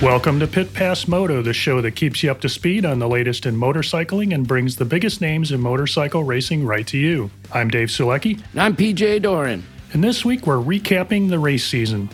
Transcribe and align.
Welcome 0.00 0.38
to 0.38 0.46
Pit 0.46 0.72
Pass 0.72 1.08
Moto, 1.08 1.42
the 1.42 1.52
show 1.52 1.80
that 1.80 1.96
keeps 1.96 2.22
you 2.22 2.30
up 2.30 2.40
to 2.42 2.48
speed 2.48 2.86
on 2.86 3.00
the 3.00 3.08
latest 3.08 3.46
in 3.46 3.56
motorcycling 3.56 4.32
and 4.32 4.46
brings 4.46 4.76
the 4.76 4.84
biggest 4.84 5.20
names 5.20 5.50
in 5.50 5.60
motorcycle 5.60 6.22
racing 6.22 6.64
right 6.64 6.86
to 6.86 6.96
you. 6.96 7.32
I'm 7.50 7.68
Dave 7.68 7.88
Sulecki. 7.88 8.40
And 8.52 8.60
I'm 8.60 8.76
PJ 8.76 9.22
Doran. 9.22 9.64
And 9.92 10.04
this 10.04 10.24
week 10.24 10.46
we're 10.46 10.58
recapping 10.58 11.30
the 11.30 11.40
race 11.40 11.66
season. 11.66 12.08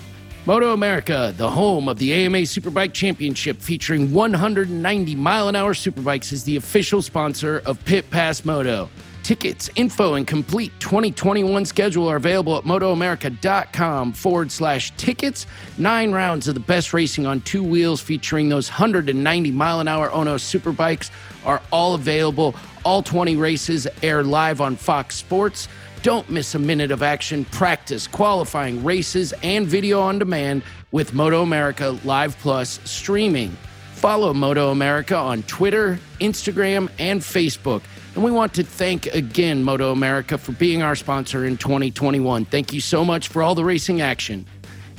Moto 0.46 0.72
America, 0.72 1.34
the 1.36 1.50
home 1.50 1.90
of 1.90 1.98
the 1.98 2.14
AMA 2.14 2.38
Superbike 2.38 2.94
Championship 2.94 3.60
featuring 3.60 4.14
190 4.14 5.14
mile 5.16 5.48
an 5.48 5.54
hour 5.54 5.74
superbikes, 5.74 6.32
is 6.32 6.42
the 6.44 6.56
official 6.56 7.02
sponsor 7.02 7.60
of 7.66 7.84
Pit 7.84 8.08
Pass 8.08 8.46
Moto. 8.46 8.88
Tickets, 9.24 9.70
info, 9.74 10.14
and 10.14 10.26
complete 10.26 10.70
2021 10.80 11.64
schedule 11.64 12.10
are 12.10 12.16
available 12.16 12.58
at 12.58 12.64
motoamerica.com 12.64 14.12
forward 14.12 14.52
slash 14.52 14.94
tickets. 14.98 15.46
Nine 15.78 16.12
rounds 16.12 16.46
of 16.46 16.52
the 16.52 16.60
best 16.60 16.92
racing 16.92 17.24
on 17.24 17.40
two 17.40 17.62
wheels 17.64 18.02
featuring 18.02 18.50
those 18.50 18.68
190 18.68 19.50
mile 19.50 19.80
an 19.80 19.88
hour 19.88 20.10
HONOS 20.10 20.42
superbikes 20.42 21.10
are 21.46 21.62
all 21.72 21.94
available. 21.94 22.54
All 22.84 23.02
20 23.02 23.36
races 23.36 23.88
air 24.02 24.22
live 24.22 24.60
on 24.60 24.76
Fox 24.76 25.16
Sports. 25.16 25.68
Don't 26.02 26.28
miss 26.28 26.54
a 26.54 26.58
minute 26.58 26.90
of 26.90 27.02
action, 27.02 27.46
practice, 27.46 28.06
qualifying, 28.06 28.84
races, 28.84 29.32
and 29.42 29.66
video 29.66 30.02
on 30.02 30.18
demand 30.18 30.62
with 30.92 31.14
Moto 31.14 31.40
America 31.40 31.98
Live 32.04 32.38
Plus 32.40 32.78
streaming. 32.84 33.56
Follow 34.04 34.34
Moto 34.34 34.70
America 34.70 35.16
on 35.16 35.42
Twitter, 35.44 35.98
Instagram, 36.20 36.90
and 36.98 37.22
Facebook. 37.22 37.80
And 38.14 38.22
we 38.22 38.30
want 38.30 38.52
to 38.52 38.62
thank 38.62 39.06
again 39.06 39.64
Moto 39.64 39.92
America 39.92 40.36
for 40.36 40.52
being 40.52 40.82
our 40.82 40.94
sponsor 40.94 41.46
in 41.46 41.56
2021. 41.56 42.44
Thank 42.44 42.74
you 42.74 42.82
so 42.82 43.02
much 43.02 43.28
for 43.28 43.42
all 43.42 43.54
the 43.54 43.64
racing 43.64 44.02
action. 44.02 44.44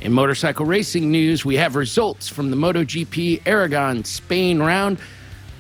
In 0.02 0.12
motorcycle 0.12 0.66
racing 0.66 1.12
news, 1.12 1.46
we 1.46 1.56
have 1.56 1.76
results 1.76 2.28
from 2.28 2.50
the 2.50 2.58
MotoGP 2.58 3.44
Aragon 3.46 4.04
Spain 4.06 4.60
round. 4.60 4.98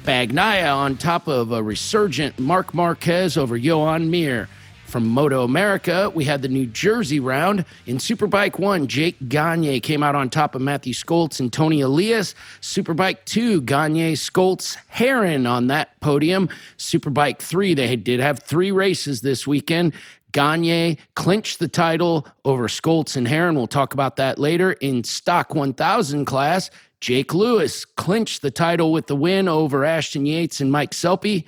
Bagnaia 0.05 0.75
on 0.75 0.97
top 0.97 1.27
of 1.27 1.51
a 1.51 1.61
resurgent 1.61 2.39
Marc 2.39 2.73
Marquez 2.73 3.37
over 3.37 3.59
Joan 3.59 4.09
Mir. 4.09 4.49
From 4.85 5.07
Moto 5.07 5.43
America, 5.43 6.11
we 6.13 6.25
had 6.25 6.41
the 6.41 6.47
New 6.47 6.67
Jersey 6.67 7.19
round. 7.19 7.65
In 7.85 7.97
Superbike 7.97 8.59
1, 8.59 8.87
Jake 8.87 9.17
Gagne 9.27 9.79
came 9.79 10.03
out 10.03 10.15
on 10.15 10.29
top 10.29 10.55
of 10.55 10.61
Matthew 10.61 10.93
Scholtz 10.93 11.39
and 11.39 11.51
Toni 11.51 11.81
Elias. 11.81 12.35
Superbike 12.61 13.25
2, 13.25 13.61
Gagne, 13.61 14.13
Scholtz, 14.13 14.77
Herrin 14.87 15.49
on 15.49 15.67
that 15.67 15.99
podium. 16.01 16.49
Superbike 16.77 17.39
3, 17.39 17.73
they 17.73 17.95
did 17.95 18.19
have 18.19 18.43
three 18.43 18.71
races 18.71 19.21
this 19.21 19.47
weekend. 19.47 19.93
Gagne 20.31 20.97
clinched 21.15 21.59
the 21.59 21.67
title 21.67 22.27
over 22.45 22.67
Scholtz 22.67 23.17
and 23.17 23.27
Herrin. 23.27 23.55
We'll 23.55 23.67
talk 23.67 23.93
about 23.93 24.17
that 24.17 24.37
later. 24.37 24.73
In 24.73 25.03
Stock 25.03 25.55
1000 25.55 26.25
class, 26.25 26.69
Jake 27.01 27.33
Lewis 27.33 27.85
clinched 27.85 28.43
the 28.43 28.51
title 28.51 28.91
with 28.91 29.07
the 29.07 29.15
win 29.15 29.47
over 29.47 29.83
Ashton 29.83 30.25
Yates 30.25 30.61
and 30.61 30.71
Mike 30.71 30.91
Selpe. 30.91 31.43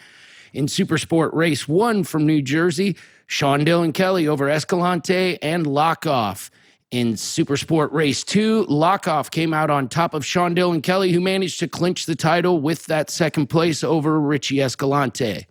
In 0.53 0.65
Supersport 0.65 1.33
Race 1.33 1.67
1 1.67 2.03
from 2.03 2.25
New 2.25 2.41
Jersey, 2.41 2.95
Sean 3.27 3.65
Dylan 3.65 3.93
Kelly 3.93 4.27
over 4.27 4.49
Escalante 4.49 5.37
and 5.41 5.65
Lockoff. 5.65 6.49
In 6.91 7.17
Super 7.17 7.57
Sport 7.57 7.91
Race 7.91 8.23
2, 8.23 8.67
Lockoff 8.67 9.29
came 9.29 9.53
out 9.53 9.69
on 9.69 9.89
top 9.89 10.13
of 10.13 10.25
Sean 10.25 10.55
Dylan 10.55 10.81
Kelly, 10.81 11.11
who 11.11 11.19
managed 11.19 11.59
to 11.59 11.67
clinch 11.67 12.05
the 12.05 12.15
title 12.15 12.61
with 12.61 12.85
that 12.85 13.09
second 13.09 13.47
place 13.47 13.83
over 13.83 14.21
Richie 14.21 14.61
Escalante. 14.61 15.45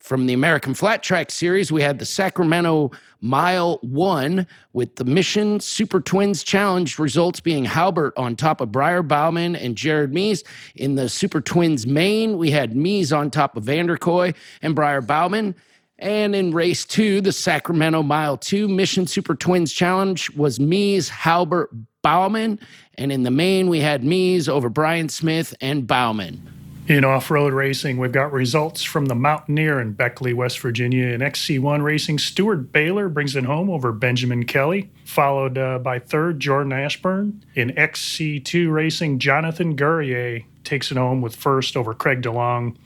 From 0.00 0.26
the 0.26 0.34
American 0.34 0.74
Flat 0.74 1.04
Track 1.04 1.30
Series, 1.30 1.70
we 1.70 1.80
had 1.80 2.00
the 2.00 2.04
Sacramento 2.04 2.90
Mile 3.20 3.78
1 3.82 4.46
with 4.72 4.96
the 4.96 5.04
Mission 5.04 5.60
Super 5.60 6.00
Twins 6.00 6.42
Challenge 6.42 6.98
results 6.98 7.38
being 7.38 7.64
Halbert 7.64 8.12
on 8.18 8.34
top 8.34 8.60
of 8.60 8.72
Briar 8.72 9.04
Bauman 9.04 9.54
and 9.54 9.76
Jared 9.76 10.12
Mees. 10.12 10.42
In 10.74 10.96
the 10.96 11.08
Super 11.08 11.40
Twins 11.40 11.86
main, 11.86 12.36
we 12.36 12.50
had 12.50 12.76
Mees 12.76 13.12
on 13.12 13.30
top 13.30 13.56
of 13.56 13.64
Vanderkoy 13.64 14.34
and 14.60 14.74
Briar 14.74 15.00
Bauman. 15.00 15.54
And 16.04 16.36
in 16.36 16.52
race 16.52 16.84
two, 16.84 17.22
the 17.22 17.32
Sacramento 17.32 18.02
Mile 18.02 18.36
2 18.36 18.68
Mission 18.68 19.06
Super 19.06 19.34
Twins 19.34 19.72
Challenge 19.72 20.30
was 20.36 20.60
Mees, 20.60 21.08
Halbert, 21.08 21.70
Bauman. 22.02 22.60
And 22.98 23.10
in 23.10 23.22
the 23.22 23.30
main, 23.30 23.70
we 23.70 23.80
had 23.80 24.04
Mees 24.04 24.46
over 24.46 24.68
Bryan 24.68 25.08
Smith 25.08 25.54
and 25.62 25.86
Bauman. 25.86 26.46
In 26.88 27.04
off 27.04 27.30
road 27.30 27.54
racing, 27.54 27.96
we've 27.96 28.12
got 28.12 28.32
results 28.32 28.82
from 28.82 29.06
the 29.06 29.14
Mountaineer 29.14 29.80
in 29.80 29.92
Beckley, 29.92 30.34
West 30.34 30.60
Virginia. 30.60 31.06
In 31.06 31.22
XC1 31.22 31.82
racing, 31.82 32.18
Stuart 32.18 32.70
Baylor 32.70 33.08
brings 33.08 33.34
it 33.34 33.44
home 33.44 33.70
over 33.70 33.90
Benjamin 33.90 34.44
Kelley, 34.44 34.90
followed 35.06 35.56
uh, 35.56 35.78
by 35.78 35.98
third, 35.98 36.38
Jordan 36.38 36.74
Ashburn. 36.74 37.42
In 37.54 37.70
XC2 37.70 38.70
racing, 38.70 39.20
Jonathan 39.20 39.74
Girroir 39.74 40.44
takes 40.64 40.90
it 40.90 40.98
home 40.98 41.22
with 41.22 41.34
first 41.34 41.78
over 41.78 41.94
Craig 41.94 42.20
DeLong 42.20 42.76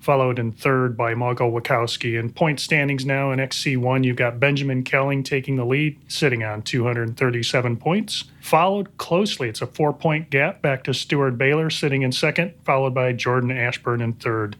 followed 0.00 0.38
in 0.38 0.52
third 0.52 0.96
by 0.96 1.14
Mogul 1.14 1.50
Wachowski. 1.52 2.18
In 2.18 2.32
point 2.32 2.60
standings 2.60 3.04
now 3.04 3.32
in 3.32 3.38
XC1, 3.38 4.04
you've 4.04 4.16
got 4.16 4.40
Benjamin 4.40 4.84
Kelling 4.84 5.24
taking 5.24 5.56
the 5.56 5.64
lead, 5.66 5.98
sitting 6.08 6.44
on 6.44 6.62
237 6.62 7.76
points. 7.76 8.24
Followed 8.40 8.96
closely, 8.96 9.48
it's 9.48 9.62
a 9.62 9.66
four 9.66 9.92
point 9.92 10.30
gap 10.30 10.62
back 10.62 10.84
to 10.84 10.94
Stuart 10.94 11.32
Baylor 11.32 11.70
sitting 11.70 12.02
in 12.02 12.12
second, 12.12 12.54
followed 12.64 12.94
by 12.94 13.12
Jordan 13.12 13.50
Ashburn 13.50 14.00
in 14.00 14.14
third 14.14 14.56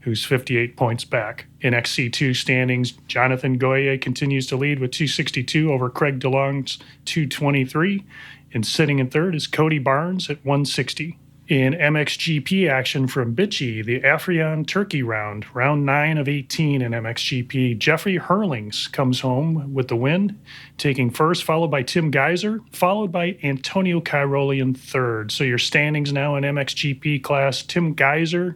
who's 0.00 0.24
58 0.24 0.76
points 0.76 1.04
back. 1.04 1.46
In 1.60 1.74
XC2 1.74 2.34
standings, 2.34 2.92
Jonathan 3.06 3.58
Girroir 3.58 4.00
continues 4.00 4.46
to 4.46 4.56
lead 4.56 4.78
with 4.78 4.92
262 4.92 5.70
over 5.70 5.90
Craig 5.90 6.18
DeLong's 6.18 6.78
223. 7.04 8.04
And 8.52 8.66
sitting 8.66 8.98
in 8.98 9.10
third 9.10 9.34
is 9.34 9.46
Cody 9.46 9.78
Barnes 9.78 10.30
at 10.30 10.44
160 10.44 11.18
in 11.50 11.74
MXGP 11.74 12.70
action 12.70 13.08
from 13.08 13.34
Bitchy, 13.34 13.84
the 13.84 14.00
Afyon 14.02 14.64
Turkey 14.64 15.02
round, 15.02 15.44
round 15.52 15.84
9 15.84 16.16
of 16.16 16.28
18 16.28 16.80
in 16.80 16.92
MXGP. 16.92 17.76
Jeffrey 17.76 18.20
Herlings 18.20 18.90
comes 18.92 19.18
home 19.18 19.74
with 19.74 19.88
the 19.88 19.96
win, 19.96 20.38
taking 20.78 21.10
first, 21.10 21.42
followed 21.42 21.72
by 21.72 21.82
Tim 21.82 22.12
Gajser, 22.12 22.60
followed 22.72 23.10
by 23.10 23.36
Antonio 23.42 24.00
Cairoli 24.00 24.62
in 24.62 24.74
third. 24.74 25.32
So 25.32 25.42
your 25.42 25.58
standings 25.58 26.12
now 26.12 26.36
in 26.36 26.44
MXGP 26.44 27.20
class, 27.24 27.64
Tim 27.64 27.96
Gajser 27.96 28.54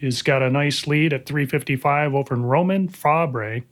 has 0.00 0.22
got 0.22 0.40
a 0.40 0.48
nice 0.48 0.86
lead 0.86 1.12
at 1.12 1.26
355 1.26 2.14
over 2.14 2.34
Romain 2.34 2.88
Febvre, 2.88 3.62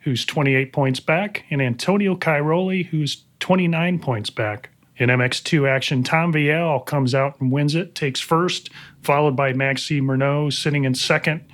who's 0.00 0.24
28 0.26 0.72
points 0.72 0.98
back, 0.98 1.44
and 1.50 1.62
Antonio 1.62 2.16
Cairoli, 2.16 2.86
who's 2.86 3.22
29 3.38 4.00
points 4.00 4.30
back. 4.30 4.70
In 4.98 5.10
MX2 5.10 5.68
action, 5.68 6.02
Tom 6.02 6.32
Vialle 6.32 6.84
comes 6.84 7.14
out 7.14 7.40
and 7.40 7.52
wins 7.52 7.76
it, 7.76 7.94
takes 7.94 8.18
first, 8.18 8.70
followed 9.00 9.36
by 9.36 9.52
Maxime 9.52 10.08
Renaux 10.08 10.52
sitting 10.52 10.84
in 10.84 10.94
second, 10.94 11.44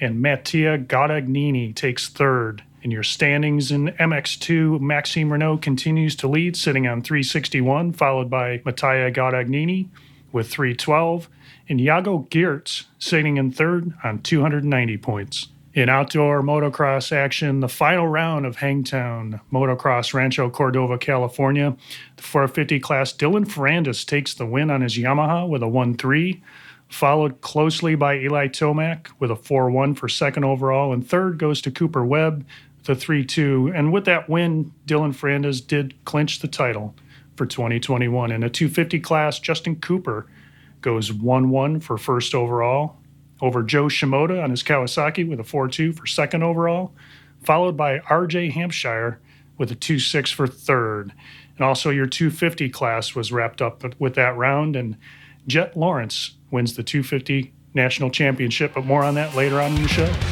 and 0.00 0.20
Mattia 0.20 0.78
Guadagnini 0.78 1.74
takes 1.74 2.08
third. 2.08 2.62
In 2.82 2.92
your 2.92 3.02
standings 3.02 3.72
in 3.72 3.88
MX2, 3.88 4.80
Maxime 4.80 5.30
Renaux 5.30 5.60
continues 5.60 6.14
to 6.16 6.28
lead, 6.28 6.56
sitting 6.56 6.86
on 6.86 7.02
361, 7.02 7.92
followed 7.92 8.30
by 8.30 8.62
Mattia 8.64 9.10
Guadagnini 9.10 9.88
with 10.30 10.48
312, 10.48 11.28
and 11.68 11.80
Jago 11.80 12.26
Geerts 12.30 12.84
sitting 13.00 13.36
in 13.36 13.50
third 13.50 13.92
on 14.04 14.20
290 14.20 14.96
points. 14.98 15.48
In 15.74 15.88
outdoor 15.88 16.42
motocross 16.42 17.12
action, 17.12 17.60
the 17.60 17.68
final 17.68 18.06
round 18.06 18.44
of 18.44 18.56
Hangtown 18.56 19.40
Motocross 19.50 20.12
Rancho 20.12 20.50
Cordova, 20.50 20.98
California, 20.98 21.74
the 22.16 22.22
450 22.22 22.78
class 22.78 23.10
Dylan 23.10 23.46
Ferrandis 23.46 24.06
takes 24.06 24.34
the 24.34 24.44
win 24.44 24.70
on 24.70 24.82
his 24.82 24.98
Yamaha 24.98 25.48
with 25.48 25.62
a 25.62 25.68
1 25.68 25.96
3, 25.96 26.42
followed 26.90 27.40
closely 27.40 27.94
by 27.94 28.18
Eli 28.18 28.48
Tomac 28.48 29.08
with 29.18 29.30
a 29.30 29.36
4 29.36 29.70
1 29.70 29.94
for 29.94 30.10
second 30.10 30.44
overall, 30.44 30.92
and 30.92 31.08
third 31.08 31.38
goes 31.38 31.62
to 31.62 31.70
Cooper 31.70 32.04
Webb 32.04 32.46
with 32.76 32.90
a 32.90 32.94
3 32.94 33.24
2. 33.24 33.72
And 33.74 33.94
with 33.94 34.04
that 34.04 34.28
win, 34.28 34.72
Dylan 34.86 35.14
Ferrandis 35.14 35.66
did 35.66 35.94
clinch 36.04 36.40
the 36.40 36.48
title 36.48 36.94
for 37.34 37.46
2021. 37.46 38.30
In 38.30 38.42
a 38.42 38.50
250 38.50 39.00
class, 39.00 39.38
Justin 39.38 39.76
Cooper 39.76 40.26
goes 40.82 41.10
1 41.10 41.48
1 41.48 41.80
for 41.80 41.96
first 41.96 42.34
overall, 42.34 42.98
over 43.42 43.62
Jo 43.62 43.86
Shimoda 43.86 44.42
on 44.42 44.50
his 44.50 44.62
Kawasaki 44.62 45.28
with 45.28 45.40
a 45.40 45.44
4 45.44 45.68
2 45.68 45.92
for 45.92 46.06
second 46.06 46.42
overall, 46.42 46.94
followed 47.42 47.76
by 47.76 47.98
RJ 47.98 48.52
Hampshire 48.52 49.20
with 49.58 49.70
a 49.70 49.74
2 49.74 49.98
6 49.98 50.30
for 50.30 50.46
third. 50.46 51.12
And 51.58 51.66
also, 51.66 51.90
your 51.90 52.06
250 52.06 52.70
class 52.70 53.14
was 53.14 53.30
wrapped 53.30 53.60
up 53.60 53.82
with 54.00 54.14
that 54.14 54.36
round, 54.36 54.76
and 54.76 54.96
Jett 55.46 55.76
Lawrence 55.76 56.36
wins 56.50 56.76
the 56.76 56.82
250 56.82 57.52
national 57.74 58.10
championship. 58.10 58.72
But 58.74 58.86
more 58.86 59.04
on 59.04 59.14
that 59.16 59.34
later 59.34 59.60
on 59.60 59.74
in 59.76 59.82
the 59.82 59.88
show. 59.88 60.31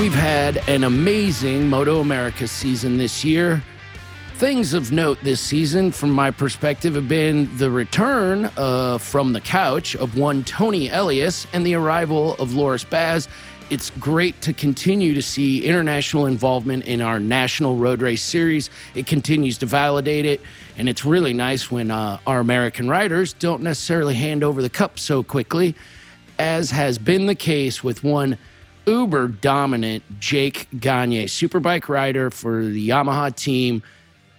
We've 0.00 0.14
had 0.14 0.66
an 0.66 0.84
amazing 0.84 1.68
Moto 1.68 2.00
America 2.00 2.48
season 2.48 2.96
this 2.96 3.22
year. 3.22 3.62
Things 4.36 4.72
of 4.72 4.92
note 4.92 5.18
this 5.22 5.42
season, 5.42 5.92
from 5.92 6.10
my 6.10 6.30
perspective, 6.30 6.94
have 6.94 7.06
been 7.06 7.54
the 7.58 7.70
return 7.70 8.50
uh, 8.56 8.96
from 8.96 9.34
the 9.34 9.42
couch 9.42 9.94
of 9.96 10.16
one 10.16 10.42
Toni 10.44 10.88
Elias 10.88 11.46
and 11.52 11.66
the 11.66 11.74
arrival 11.74 12.32
of 12.36 12.54
Loris 12.54 12.82
Baz. 12.82 13.28
It's 13.68 13.90
great 13.90 14.40
to 14.40 14.54
continue 14.54 15.12
to 15.12 15.20
see 15.20 15.66
international 15.66 16.24
involvement 16.24 16.86
in 16.86 17.02
our 17.02 17.20
national 17.20 17.76
road 17.76 18.00
race 18.00 18.22
series. 18.22 18.70
It 18.94 19.06
continues 19.06 19.58
to 19.58 19.66
validate 19.66 20.24
it, 20.24 20.40
and 20.78 20.88
it's 20.88 21.04
really 21.04 21.34
nice 21.34 21.70
when 21.70 21.90
uh, 21.90 22.20
our 22.26 22.40
American 22.40 22.88
riders 22.88 23.34
don't 23.34 23.62
necessarily 23.62 24.14
hand 24.14 24.44
over 24.44 24.62
the 24.62 24.70
cup 24.70 24.98
so 24.98 25.22
quickly, 25.22 25.74
as 26.38 26.70
has 26.70 26.96
been 26.96 27.26
the 27.26 27.34
case 27.34 27.84
with 27.84 28.02
one 28.02 28.38
uber 28.90 29.28
dominant 29.28 30.02
Jake 30.18 30.66
Gagne, 30.78 31.26
superbike 31.26 31.88
rider 31.88 32.30
for 32.30 32.64
the 32.64 32.88
Yamaha 32.88 33.34
team. 33.34 33.82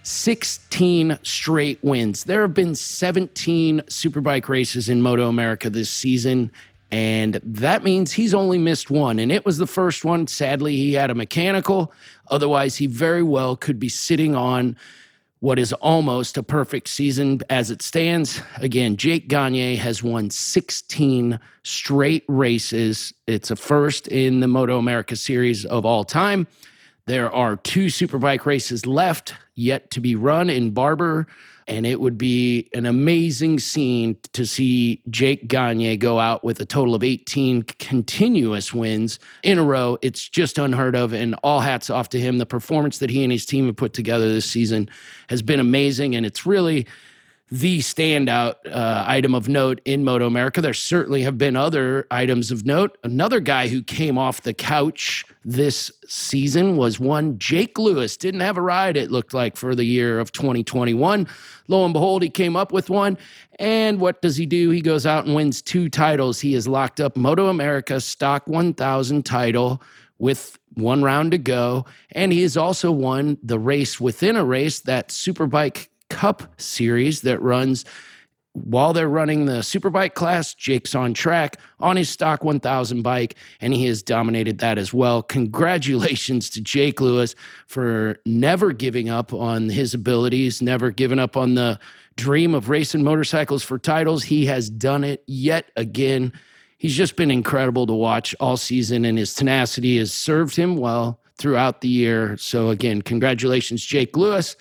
16 0.04 1.18
straight 1.22 1.78
wins. 1.82 2.24
There 2.24 2.42
have 2.42 2.54
been 2.54 2.74
17 2.74 3.82
superbike 3.82 4.48
races 4.48 4.88
in 4.88 5.00
Moto 5.00 5.28
America 5.28 5.70
this 5.70 5.90
season, 5.90 6.50
and 6.90 7.40
that 7.44 7.84
means 7.84 8.12
he's 8.12 8.34
only 8.34 8.58
missed 8.58 8.90
one. 8.90 9.20
And 9.20 9.30
it 9.30 9.46
was 9.46 9.58
the 9.58 9.66
first 9.66 10.04
one. 10.04 10.26
Sadly, 10.26 10.76
he 10.76 10.92
had 10.92 11.10
a 11.10 11.14
mechanical. 11.14 11.92
Otherwise, 12.28 12.76
he 12.76 12.86
very 12.86 13.22
well 13.22 13.56
could 13.56 13.78
be 13.78 13.88
sitting 13.88 14.34
on 14.34 14.76
what 15.42 15.58
is 15.58 15.72
almost 15.72 16.38
a 16.38 16.42
perfect 16.42 16.88
season 16.88 17.40
as 17.50 17.68
it 17.68 17.82
stands. 17.82 18.40
Again, 18.58 18.96
Jake 18.96 19.26
Gagne 19.26 19.74
has 19.74 20.00
won 20.00 20.30
16 20.30 21.40
straight 21.64 22.24
races. 22.28 23.12
It's 23.26 23.50
a 23.50 23.56
first 23.56 24.06
in 24.06 24.38
the 24.38 24.46
Moto 24.46 24.78
America 24.78 25.16
series 25.16 25.64
of 25.64 25.84
all 25.84 26.04
time. 26.04 26.46
There 27.06 27.28
are 27.28 27.56
two 27.56 27.86
superbike 27.86 28.46
races 28.46 28.86
left 28.86 29.34
yet 29.56 29.90
to 29.90 30.00
be 30.00 30.14
run 30.14 30.48
in 30.48 30.70
Barber 30.70 31.26
and 31.68 31.86
it 31.86 32.00
would 32.00 32.18
be 32.18 32.68
an 32.74 32.86
amazing 32.86 33.58
scene 33.58 34.16
to 34.32 34.46
see 34.46 35.02
Jake 35.10 35.48
Gagne 35.48 35.96
go 35.96 36.18
out 36.18 36.44
with 36.44 36.60
a 36.60 36.64
total 36.64 36.94
of 36.94 37.02
18 37.02 37.62
continuous 37.62 38.74
wins 38.74 39.18
in 39.42 39.58
a 39.58 39.62
row. 39.62 39.98
It's 40.02 40.28
just 40.28 40.58
unheard 40.58 40.96
of, 40.96 41.12
and 41.12 41.34
all 41.42 41.60
hats 41.60 41.90
off 41.90 42.08
to 42.10 42.20
him. 42.20 42.38
The 42.38 42.46
performance 42.46 42.98
that 42.98 43.10
he 43.10 43.22
and 43.22 43.32
his 43.32 43.46
team 43.46 43.66
have 43.66 43.76
put 43.76 43.92
together 43.92 44.28
this 44.28 44.48
season 44.48 44.88
has 45.28 45.42
been 45.42 45.60
amazing, 45.60 46.14
and 46.14 46.26
it's 46.26 46.46
really 46.46 46.86
the 47.52 47.80
standout 47.80 48.54
uh, 48.64 49.04
item 49.06 49.34
of 49.34 49.46
note 49.46 49.82
in 49.84 50.02
Moto 50.04 50.26
America. 50.26 50.62
There 50.62 50.72
certainly 50.72 51.20
have 51.20 51.36
been 51.36 51.54
other 51.54 52.06
items 52.10 52.50
of 52.50 52.64
note. 52.64 52.96
Another 53.04 53.40
guy 53.40 53.68
who 53.68 53.82
came 53.82 54.16
off 54.16 54.40
the 54.40 54.54
couch 54.54 55.26
this 55.44 55.92
season 56.08 56.78
was 56.78 56.98
one 56.98 57.38
Jake 57.38 57.78
Lewis. 57.78 58.16
Didn't 58.16 58.40
have 58.40 58.56
a 58.56 58.62
ride, 58.62 58.96
it 58.96 59.10
looked 59.10 59.34
like, 59.34 59.58
for 59.58 59.74
the 59.74 59.84
year 59.84 60.18
of 60.18 60.32
2021. 60.32 61.28
Lo 61.68 61.84
and 61.84 61.92
behold, 61.92 62.22
he 62.22 62.30
came 62.30 62.56
up 62.56 62.72
with 62.72 62.88
one. 62.88 63.18
And 63.58 64.00
what 64.00 64.22
does 64.22 64.38
he 64.38 64.46
do? 64.46 64.70
He 64.70 64.80
goes 64.80 65.04
out 65.04 65.26
and 65.26 65.34
wins 65.34 65.60
two 65.60 65.90
titles. 65.90 66.40
He 66.40 66.54
has 66.54 66.66
locked 66.66 67.00
up 67.00 67.18
Moto 67.18 67.48
America 67.48 68.00
Stock 68.00 68.46
1000 68.46 69.26
title 69.26 69.82
with 70.18 70.58
one 70.72 71.02
round 71.02 71.32
to 71.32 71.38
go. 71.38 71.84
And 72.12 72.32
he 72.32 72.40
has 72.40 72.56
also 72.56 72.90
won 72.90 73.36
the 73.42 73.58
race 73.58 74.00
within 74.00 74.36
a 74.36 74.44
race, 74.44 74.80
that 74.80 75.08
Superbike 75.08 75.88
Cup 76.12 76.60
series 76.60 77.22
that 77.22 77.40
runs 77.40 77.86
while 78.52 78.92
they're 78.92 79.08
running 79.08 79.46
the 79.46 79.60
Superbike 79.60 80.12
class. 80.12 80.52
Jake's 80.52 80.94
on 80.94 81.14
track 81.14 81.58
on 81.80 81.96
his 81.96 82.10
stock 82.10 82.44
1000 82.44 83.00
bike, 83.00 83.34
and 83.62 83.72
he 83.72 83.86
has 83.86 84.02
dominated 84.02 84.58
that 84.58 84.76
as 84.76 84.92
well. 84.92 85.22
Congratulations 85.22 86.50
to 86.50 86.60
Jake 86.60 87.00
Lewis 87.00 87.34
for 87.66 88.18
never 88.26 88.72
giving 88.72 89.08
up 89.08 89.32
on 89.32 89.70
his 89.70 89.94
abilities, 89.94 90.60
never 90.60 90.90
giving 90.90 91.18
up 91.18 91.34
on 91.34 91.54
the 91.54 91.78
dream 92.16 92.54
of 92.54 92.68
racing 92.68 93.02
motorcycles 93.02 93.62
for 93.62 93.78
titles. 93.78 94.24
He 94.24 94.44
has 94.46 94.68
done 94.68 95.02
it 95.02 95.24
yet 95.26 95.70
again. 95.76 96.34
He's 96.76 96.94
just 96.94 97.16
been 97.16 97.30
incredible 97.30 97.86
to 97.86 97.94
watch 97.94 98.34
all 98.38 98.58
season, 98.58 99.06
and 99.06 99.16
his 99.16 99.32
tenacity 99.34 99.96
has 99.96 100.12
served 100.12 100.56
him 100.56 100.76
well 100.76 101.20
throughout 101.38 101.80
the 101.80 101.88
year. 101.88 102.36
So, 102.36 102.68
again, 102.68 103.00
congratulations, 103.00 103.82
Jake 103.82 104.14
Lewis. 104.14 104.56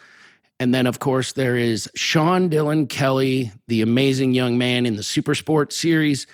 And 0.61 0.75
then, 0.75 0.85
of 0.85 0.99
course, 0.99 1.33
there 1.33 1.57
is 1.57 1.89
Sean 1.95 2.47
Dylan 2.47 2.87
Kelly, 2.87 3.51
the 3.67 3.81
amazing 3.81 4.35
young 4.35 4.59
man 4.59 4.85
in 4.85 4.95
the 4.95 5.01
Supersport 5.01 5.71
series. 5.71 6.27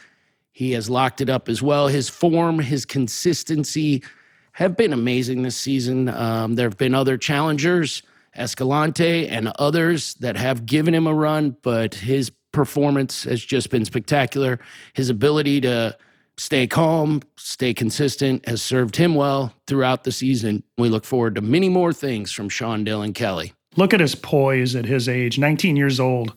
He 0.51 0.73
has 0.73 0.89
locked 0.89 1.21
it 1.21 1.29
up 1.29 1.47
as 1.47 1.61
well. 1.61 1.87
His 1.87 2.09
form, 2.09 2.59
his 2.59 2.85
consistency 2.85 4.03
have 4.51 4.75
been 4.75 4.91
amazing 4.91 5.43
this 5.43 5.55
season. 5.55 6.09
Um, 6.09 6.55
there 6.55 6.67
have 6.67 6.77
been 6.77 6.93
other 6.93 7.15
challengers, 7.15 8.03
Escalante 8.35 9.29
and 9.29 9.47
others, 9.59 10.15
that 10.15 10.35
have 10.35 10.65
given 10.65 10.93
him 10.93 11.07
a 11.07 11.13
run, 11.13 11.55
but 11.61 11.95
his 11.95 12.29
performance 12.51 13.23
has 13.23 13.41
just 13.41 13.69
been 13.69 13.85
spectacular. 13.85 14.59
His 14.93 15.09
ability 15.09 15.61
to 15.61 15.95
stay 16.35 16.67
calm, 16.67 17.21
stay 17.37 17.73
consistent 17.73 18.45
has 18.45 18.61
served 18.61 18.97
him 18.97 19.15
well 19.15 19.53
throughout 19.67 20.03
the 20.03 20.11
season. 20.11 20.63
We 20.77 20.89
look 20.89 21.05
forward 21.05 21.35
to 21.35 21.41
many 21.41 21.69
more 21.69 21.93
things 21.93 22.33
from 22.33 22.49
Sean 22.49 22.83
Dylan 22.83 23.15
Kelly 23.15 23.53
look 23.77 23.93
at 23.93 23.99
his 23.99 24.15
poise 24.15 24.75
at 24.75 24.85
his 24.85 25.07
age, 25.07 25.39
19 25.39 25.77
years 25.77 25.99
old, 25.99 26.33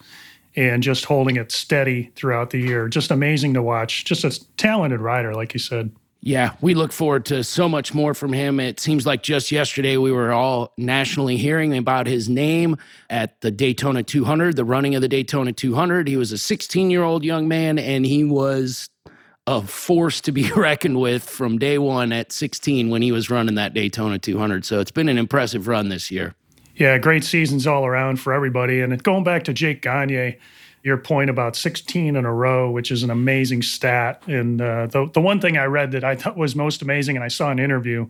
and 0.56 0.82
just 0.82 1.04
holding 1.04 1.36
it 1.36 1.50
steady 1.50 2.10
throughout 2.14 2.50
the 2.50 2.58
year. 2.58 2.88
Just 2.88 3.10
amazing 3.10 3.54
to 3.54 3.62
watch. 3.62 4.04
Just 4.04 4.24
a 4.24 4.56
talented 4.56 5.00
rider, 5.00 5.34
like 5.34 5.54
you 5.54 5.60
said. 5.60 5.90
Yeah, 6.22 6.52
we 6.60 6.74
look 6.74 6.92
forward 6.92 7.24
to 7.26 7.42
so 7.42 7.66
much 7.66 7.94
more 7.94 8.12
from 8.12 8.34
him. 8.34 8.60
It 8.60 8.78
seems 8.78 9.06
like 9.06 9.22
just 9.22 9.50
yesterday 9.50 9.96
we 9.96 10.12
were 10.12 10.32
all 10.32 10.74
nationally 10.76 11.38
hearing 11.38 11.74
about 11.74 12.06
his 12.06 12.28
name 12.28 12.76
at 13.08 13.40
the 13.40 13.50
Daytona 13.50 14.02
200, 14.02 14.54
the 14.54 14.64
running 14.64 14.94
of 14.94 15.00
the 15.00 15.08
Daytona 15.08 15.52
200. 15.52 16.08
He 16.08 16.18
was 16.18 16.30
a 16.30 16.38
16 16.38 16.90
year 16.90 17.02
old 17.02 17.24
young 17.24 17.48
man 17.48 17.78
and 17.78 18.04
he 18.04 18.22
was 18.24 18.90
a 19.46 19.62
force 19.62 20.20
to 20.22 20.32
be 20.32 20.52
reckoned 20.56 21.00
with 21.00 21.24
from 21.24 21.58
day 21.58 21.78
one 21.78 22.12
at 22.12 22.32
16 22.32 22.90
when 22.90 23.00
he 23.00 23.12
was 23.12 23.30
running 23.30 23.54
that 23.54 23.72
Daytona 23.72 24.18
200. 24.18 24.66
So 24.66 24.80
it's 24.80 24.90
been 24.90 25.08
an 25.08 25.16
impressive 25.16 25.68
run 25.68 25.88
this 25.88 26.10
year. 26.10 26.34
Yeah, 26.80 26.96
great 26.96 27.24
seasons 27.24 27.66
all 27.66 27.84
around 27.84 28.20
for 28.20 28.32
everybody. 28.32 28.80
And 28.80 29.02
going 29.02 29.22
back 29.22 29.44
to 29.44 29.52
Jake 29.52 29.82
Gagne, 29.82 30.38
your 30.82 30.96
point 30.96 31.28
about 31.28 31.54
16 31.54 32.16
in 32.16 32.24
a 32.24 32.32
row, 32.32 32.70
which 32.70 32.90
is 32.90 33.02
an 33.02 33.10
amazing 33.10 33.60
stat. 33.60 34.22
And 34.26 34.62
uh, 34.62 34.86
the, 34.86 35.10
the 35.12 35.20
one 35.20 35.42
thing 35.42 35.58
I 35.58 35.66
read 35.66 35.92
that 35.92 36.04
I 36.04 36.16
thought 36.16 36.38
was 36.38 36.56
most 36.56 36.80
amazing, 36.80 37.16
and 37.16 37.22
I 37.22 37.28
saw 37.28 37.50
an 37.50 37.58
interview 37.58 38.08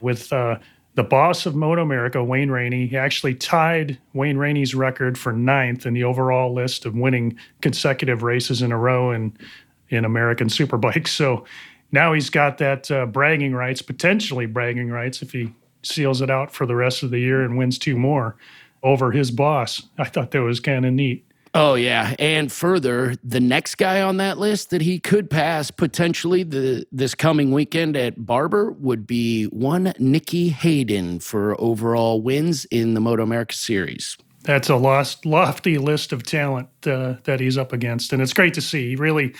with 0.00 0.32
uh, 0.32 0.58
the 0.96 1.04
boss 1.04 1.46
of 1.46 1.54
Moto 1.54 1.80
America, 1.80 2.24
Wayne 2.24 2.50
Rainey. 2.50 2.88
He 2.88 2.96
actually 2.96 3.36
tied 3.36 3.98
Wayne 4.14 4.36
Rainey's 4.36 4.74
record 4.74 5.16
for 5.16 5.32
ninth 5.32 5.86
in 5.86 5.94
the 5.94 6.02
overall 6.02 6.52
list 6.52 6.84
of 6.86 6.96
winning 6.96 7.38
consecutive 7.60 8.24
races 8.24 8.62
in 8.62 8.72
a 8.72 8.76
row 8.76 9.12
in, 9.12 9.32
in 9.90 10.04
American 10.04 10.48
Superbikes. 10.48 11.06
So 11.18 11.44
now 11.92 12.14
he's 12.14 12.30
got 12.30 12.58
that 12.58 12.90
uh, 12.90 13.06
bragging 13.06 13.54
rights, 13.54 13.80
potentially 13.80 14.46
bragging 14.46 14.90
rights, 14.90 15.22
if 15.22 15.30
he 15.30 15.54
seals 15.82 16.20
it 16.20 16.30
out 16.30 16.52
for 16.52 16.66
the 16.66 16.76
rest 16.76 17.02
of 17.02 17.10
the 17.10 17.18
year 17.18 17.42
and 17.42 17.56
wins 17.56 17.78
two 17.78 17.96
more 17.96 18.36
over 18.82 19.12
his 19.12 19.30
boss. 19.30 19.82
I 19.98 20.04
thought 20.04 20.30
that 20.32 20.42
was 20.42 20.60
kind 20.60 20.86
of 20.86 20.92
neat. 20.92 21.24
Oh 21.54 21.74
yeah, 21.74 22.14
and 22.18 22.52
further, 22.52 23.16
the 23.24 23.40
next 23.40 23.76
guy 23.76 24.02
on 24.02 24.18
that 24.18 24.38
list 24.38 24.70
that 24.70 24.82
he 24.82 25.00
could 25.00 25.30
pass 25.30 25.70
potentially 25.70 26.42
the 26.42 26.86
this 26.92 27.14
coming 27.14 27.52
weekend 27.52 27.96
at 27.96 28.26
Barber 28.26 28.72
would 28.72 29.06
be 29.06 29.46
one 29.46 29.94
Nicky 29.98 30.50
Hayden 30.50 31.20
for 31.20 31.58
overall 31.60 32.20
wins 32.20 32.66
in 32.66 32.94
the 32.94 33.00
Moto 33.00 33.22
America 33.22 33.54
Series. 33.54 34.18
That's 34.42 34.68
a 34.68 34.76
lost, 34.76 35.26
lofty 35.26 35.78
list 35.78 36.12
of 36.12 36.22
talent 36.22 36.68
uh, 36.86 37.14
that 37.24 37.40
he's 37.40 37.58
up 37.58 37.72
against, 37.72 38.12
and 38.12 38.22
it's 38.22 38.32
great 38.32 38.54
to 38.54 38.60
see. 38.60 38.90
He 38.90 38.96
really 38.96 39.34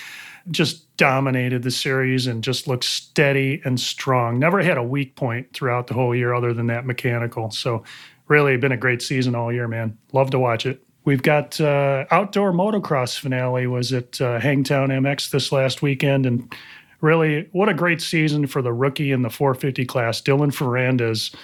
just 0.51 0.97
dominated 0.97 1.63
the 1.63 1.71
series 1.71 2.27
and 2.27 2.43
just 2.43 2.67
looked 2.67 2.85
steady 2.85 3.61
and 3.65 3.79
strong. 3.79 4.39
Never 4.39 4.63
had 4.63 4.79
a 4.79 4.83
weak 4.83 5.17
point 5.17 5.53
throughout 5.53 5.87
the 5.87 5.95
whole 5.95 6.15
year, 6.15 6.35
other 6.35 6.53
than 6.53 6.67
that 6.69 6.87
mechanical. 6.87 7.51
So, 7.51 7.85
really, 8.27 8.57
been 8.57 8.73
a 8.73 8.77
great 8.77 9.03
season 9.03 9.35
all 9.35 9.53
year, 9.53 9.69
man. 9.69 9.97
Love 10.13 10.31
to 10.31 10.39
watch 10.39 10.67
it. 10.67 10.83
We've 11.05 11.23
got 11.23 11.59
uh, 11.61 12.05
outdoor 12.11 12.53
motocross 12.53 13.19
finale 13.19 13.67
was 13.67 13.93
at 13.93 14.21
uh, 14.21 14.39
Hangtown 14.41 14.89
MX 14.89 15.31
this 15.31 15.53
last 15.53 15.81
weekend, 15.81 16.27
and 16.27 16.53
really, 17.01 17.49
what 17.53 17.69
a 17.69 17.75
great 17.75 18.03
season 18.03 18.47
for 18.47 18.61
the 18.61 18.73
rookie 18.73 19.13
in 19.13 19.23
the 19.23 19.31
450 19.31 19.87
class, 19.87 20.21
Dylan 20.21 20.53
Ferrandis. 20.53 21.35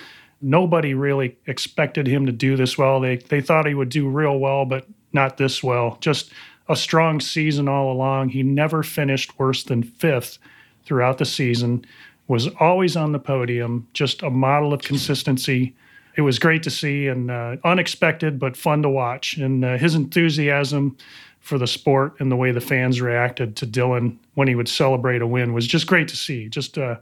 Nobody 0.43 0.93
really 0.93 1.39
expected 1.47 2.07
him 2.07 2.27
to 2.27 2.33
do 2.33 2.57
this 2.57 2.77
well. 2.77 3.01
They 3.01 3.17
they 3.17 3.41
thought 3.41 3.67
he 3.67 3.75
would 3.75 3.89
do 3.89 4.09
real 4.09 4.39
well, 4.39 4.67
but 4.67 4.87
not 5.15 5.39
this 5.39 5.63
well. 5.63 5.97
Just 6.01 6.31
a 6.69 6.77
strong 6.77 7.21
season 7.21 7.69
all 7.69 7.93
along. 7.93 8.31
He 8.31 8.43
never 8.43 8.83
finished 8.83 9.39
worse 9.39 9.65
than 9.65 9.83
fifth 9.83 10.39
throughout 10.85 11.19
the 11.19 11.25
season. 11.25 11.85
Was 12.27 12.49
always 12.59 12.97
on 12.97 13.13
the 13.13 13.19
podium. 13.19 13.87
Just 13.93 14.23
a 14.23 14.31
model 14.31 14.73
of 14.73 14.83
consistency 14.83 15.75
it 16.17 16.23
was 16.23 16.39
great 16.39 16.63
to 16.63 16.71
see 16.71 17.09
and 17.09 17.31
uh, 17.31 17.57
unexpected, 17.65 18.39
but 18.39 18.57
fun 18.57 18.83
to 18.83 18.89
watch. 18.89 19.37
And 19.37 19.65
uh, 19.65 19.77
his 19.77 19.95
enthusiasm 19.95 20.97
for 21.41 21.59
the 21.59 21.67
sport 21.67 22.15
and 22.21 22.31
the 22.31 22.37
way 22.37 22.53
the 22.53 22.61
fans 22.61 23.01
reacted 23.01 23.57
to 23.57 23.67
Dylan 23.67 24.17
when 24.35 24.49
he 24.49 24.55
would 24.55 24.69
celebrate 24.69 25.23
a 25.23 25.27
win 25.27 25.53
was 25.53 25.67
just 25.67 25.87
great 25.87 26.09
to 26.09 26.17
see. 26.17 26.49
Just 26.49 26.79
uh, 26.79 26.97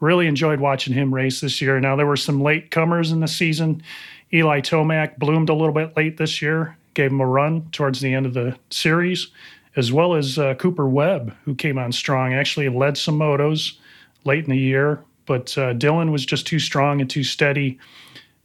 really 0.00 0.26
enjoyed 0.26 0.60
watching 0.60 0.94
him 0.94 1.12
race 1.12 1.40
this 1.40 1.60
year. 1.60 1.80
Now, 1.80 1.96
there 1.96 2.06
were 2.06 2.16
some 2.16 2.40
late 2.40 2.70
comers 2.70 3.12
in 3.12 3.20
the 3.20 3.28
season. 3.28 3.82
Eli 4.32 4.60
Tomac 4.60 5.18
bloomed 5.18 5.48
a 5.48 5.54
little 5.54 5.74
bit 5.74 5.96
late 5.96 6.16
this 6.16 6.40
year, 6.40 6.76
gave 6.94 7.10
him 7.10 7.20
a 7.20 7.26
run 7.26 7.68
towards 7.70 8.00
the 8.00 8.14
end 8.14 8.26
of 8.26 8.34
the 8.34 8.56
series, 8.70 9.28
as 9.76 9.92
well 9.92 10.14
as 10.14 10.38
uh, 10.38 10.54
Cooper 10.54 10.88
Webb, 10.88 11.34
who 11.44 11.54
came 11.54 11.78
on 11.78 11.92
strong, 11.92 12.32
actually 12.32 12.68
led 12.68 12.96
some 12.96 13.18
motos 13.18 13.76
late 14.24 14.44
in 14.44 14.50
the 14.50 14.58
year. 14.58 15.02
But 15.26 15.56
uh, 15.58 15.74
Dylan 15.74 16.12
was 16.12 16.24
just 16.24 16.46
too 16.46 16.58
strong 16.58 17.00
and 17.00 17.08
too 17.08 17.24
steady 17.24 17.78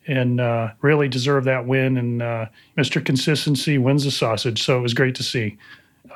and 0.08 0.42
uh, 0.42 0.72
really 0.82 1.08
deserved 1.08 1.46
that 1.46 1.68
win. 1.68 1.98
And 1.98 2.22
uh, 2.22 2.46
Mr. 2.78 3.04
Consistency 3.04 3.78
wins 3.78 4.06
the 4.06 4.12
sausage. 4.12 4.64
So 4.64 4.78
it 4.78 4.82
was 4.82 4.94
great 4.94 5.16
to 5.16 5.24
see. 5.24 5.58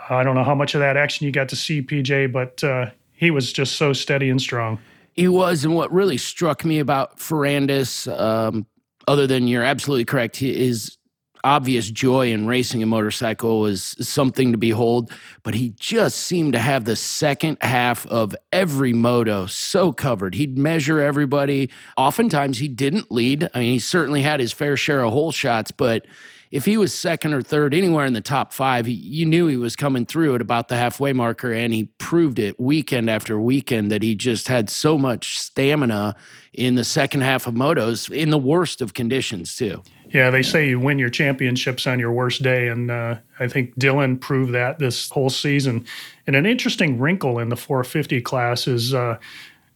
I 0.09 0.23
don't 0.23 0.35
know 0.35 0.43
how 0.43 0.55
much 0.55 0.73
of 0.73 0.79
that 0.79 0.97
action 0.97 1.25
you 1.25 1.31
got 1.31 1.49
to 1.49 1.55
see, 1.55 1.81
PJ, 1.81 2.31
but 2.31 2.63
uh, 2.63 2.89
he 3.13 3.29
was 3.29 3.53
just 3.53 3.75
so 3.75 3.93
steady 3.93 4.29
and 4.29 4.41
strong. 4.41 4.79
He 5.13 5.27
was. 5.27 5.63
And 5.63 5.75
what 5.75 5.93
really 5.93 6.17
struck 6.17 6.65
me 6.65 6.79
about 6.79 7.19
Ferrandis, 7.19 8.11
um, 8.19 8.65
other 9.07 9.27
than 9.27 9.47
you're 9.47 9.63
absolutely 9.63 10.05
correct, 10.05 10.37
he 10.37 10.55
is 10.55 10.97
obvious 11.43 11.89
joy 11.89 12.31
in 12.31 12.47
racing 12.47 12.81
a 12.81 12.85
motorcycle 12.85 13.59
was 13.59 13.95
something 13.99 14.51
to 14.51 14.57
behold, 14.57 15.11
but 15.43 15.53
he 15.53 15.69
just 15.77 16.17
seemed 16.17 16.53
to 16.53 16.59
have 16.59 16.85
the 16.85 16.95
second 16.95 17.57
half 17.61 18.05
of 18.07 18.35
every 18.51 18.93
moto 18.93 19.45
so 19.45 19.91
covered. 19.91 20.35
He'd 20.35 20.57
measure 20.57 20.99
everybody. 20.99 21.69
Oftentimes 21.97 22.59
he 22.59 22.67
didn't 22.67 23.11
lead. 23.11 23.49
I 23.53 23.59
mean, 23.59 23.73
he 23.73 23.79
certainly 23.79 24.21
had 24.21 24.39
his 24.39 24.53
fair 24.53 24.77
share 24.77 25.03
of 25.03 25.11
hole 25.11 25.31
shots, 25.31 25.71
but 25.71 26.05
if 26.53 26.65
he 26.65 26.77
was 26.77 26.93
second 26.93 27.33
or 27.33 27.41
third 27.41 27.73
anywhere 27.73 28.05
in 28.05 28.13
the 28.13 28.21
top 28.21 28.53
five, 28.53 28.85
he, 28.85 28.93
you 28.93 29.25
knew 29.25 29.47
he 29.47 29.57
was 29.57 29.75
coming 29.75 30.05
through 30.05 30.35
at 30.35 30.41
about 30.41 30.67
the 30.67 30.77
halfway 30.77 31.11
marker, 31.11 31.51
and 31.51 31.73
he 31.73 31.85
proved 31.97 32.37
it 32.37 32.59
weekend 32.59 33.09
after 33.09 33.41
weekend 33.41 33.91
that 33.91 34.03
he 34.03 34.13
just 34.13 34.47
had 34.47 34.69
so 34.69 34.95
much 34.95 35.39
stamina 35.39 36.15
in 36.53 36.75
the 36.75 36.83
second 36.83 37.21
half 37.21 37.47
of 37.47 37.55
motos 37.55 38.15
in 38.15 38.29
the 38.29 38.37
worst 38.37 38.81
of 38.81 38.93
conditions, 38.93 39.55
too. 39.55 39.81
Yeah, 40.13 40.29
they 40.29 40.43
say 40.43 40.69
you 40.69 40.79
win 40.79 40.99
your 40.99 41.09
championships 41.09 41.87
on 41.87 41.99
your 41.99 42.11
worst 42.11 42.43
day, 42.43 42.67
and 42.67 42.91
uh, 42.91 43.15
I 43.39 43.47
think 43.47 43.75
Dylan 43.79 44.21
proved 44.21 44.53
that 44.53 44.77
this 44.77 45.09
whole 45.09 45.31
season. 45.31 45.87
And 46.27 46.35
an 46.35 46.45
interesting 46.45 46.99
wrinkle 46.99 47.39
in 47.39 47.49
the 47.49 47.57
450 47.57 48.21
class 48.21 48.67
is 48.67 48.93
uh, 48.93 49.17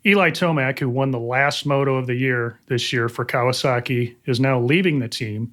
Eli 0.06 0.30
Tomac, 0.30 0.78
who 0.78 0.90
won 0.90 1.10
the 1.10 1.20
last 1.20 1.66
moto 1.66 1.96
of 1.96 2.06
the 2.06 2.14
year 2.14 2.60
this 2.68 2.94
year 2.94 3.10
for 3.10 3.26
Kawasaki, 3.26 4.16
is 4.26 4.40
now 4.40 4.60
leaving 4.60 5.00
the 5.00 5.08
team 5.08 5.52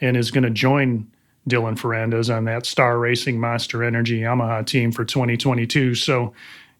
and 0.00 0.16
is 0.16 0.30
going 0.30 0.44
to 0.44 0.50
join 0.50 1.10
Dylan 1.48 1.76
Ferrandis 1.76 2.32
on 2.34 2.44
that 2.44 2.64
Star 2.64 3.00
Racing 3.00 3.40
Monster 3.40 3.82
Energy 3.82 4.20
Yamaha 4.20 4.64
team 4.64 4.92
for 4.92 5.04
2022. 5.04 5.96
So 5.96 6.32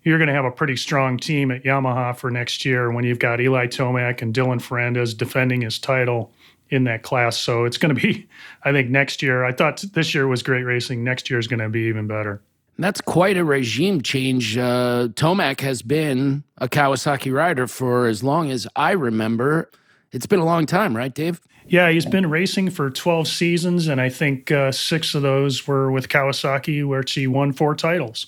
you're 0.04 0.18
going 0.18 0.28
to 0.28 0.34
have 0.34 0.44
a 0.44 0.50
pretty 0.52 0.76
strong 0.76 1.18
team 1.18 1.50
at 1.50 1.64
Yamaha 1.64 2.16
for 2.16 2.30
next 2.30 2.64
year 2.64 2.92
when 2.92 3.02
you've 3.02 3.18
got 3.18 3.40
Eli 3.40 3.66
Tomac 3.66 4.22
and 4.22 4.32
Dylan 4.32 4.62
Ferrandis 4.62 5.16
defending 5.16 5.62
his 5.62 5.80
title 5.80 6.32
in 6.72 6.84
that 6.84 7.02
class. 7.02 7.36
So 7.36 7.64
it's 7.64 7.76
going 7.76 7.94
to 7.94 8.00
be, 8.00 8.26
I 8.64 8.72
think, 8.72 8.90
next 8.90 9.22
year. 9.22 9.44
I 9.44 9.52
thought 9.52 9.84
this 9.92 10.14
year 10.14 10.26
was 10.26 10.42
great 10.42 10.64
racing. 10.64 11.04
Next 11.04 11.30
year 11.30 11.38
is 11.38 11.46
going 11.46 11.60
to 11.60 11.68
be 11.68 11.82
even 11.82 12.08
better. 12.08 12.40
That's 12.78 13.02
quite 13.02 13.36
a 13.36 13.44
regime 13.44 14.00
change. 14.00 14.56
Uh, 14.56 15.08
Tomac 15.12 15.60
has 15.60 15.82
been 15.82 16.42
a 16.56 16.68
Kawasaki 16.68 17.32
rider 17.32 17.66
for 17.66 18.06
as 18.06 18.24
long 18.24 18.50
as 18.50 18.66
I 18.74 18.92
remember. 18.92 19.70
It's 20.10 20.26
been 20.26 20.40
a 20.40 20.44
long 20.44 20.64
time, 20.64 20.96
right, 20.96 21.14
Dave? 21.14 21.40
Yeah, 21.68 21.90
he's 21.90 22.06
been 22.06 22.28
racing 22.28 22.70
for 22.70 22.90
12 22.90 23.28
seasons, 23.28 23.86
and 23.86 24.00
I 24.00 24.08
think 24.08 24.50
uh, 24.50 24.72
six 24.72 25.14
of 25.14 25.22
those 25.22 25.66
were 25.66 25.92
with 25.92 26.08
Kawasaki, 26.08 26.84
where 26.84 27.04
he 27.06 27.26
won 27.26 27.52
four 27.52 27.74
titles. 27.74 28.26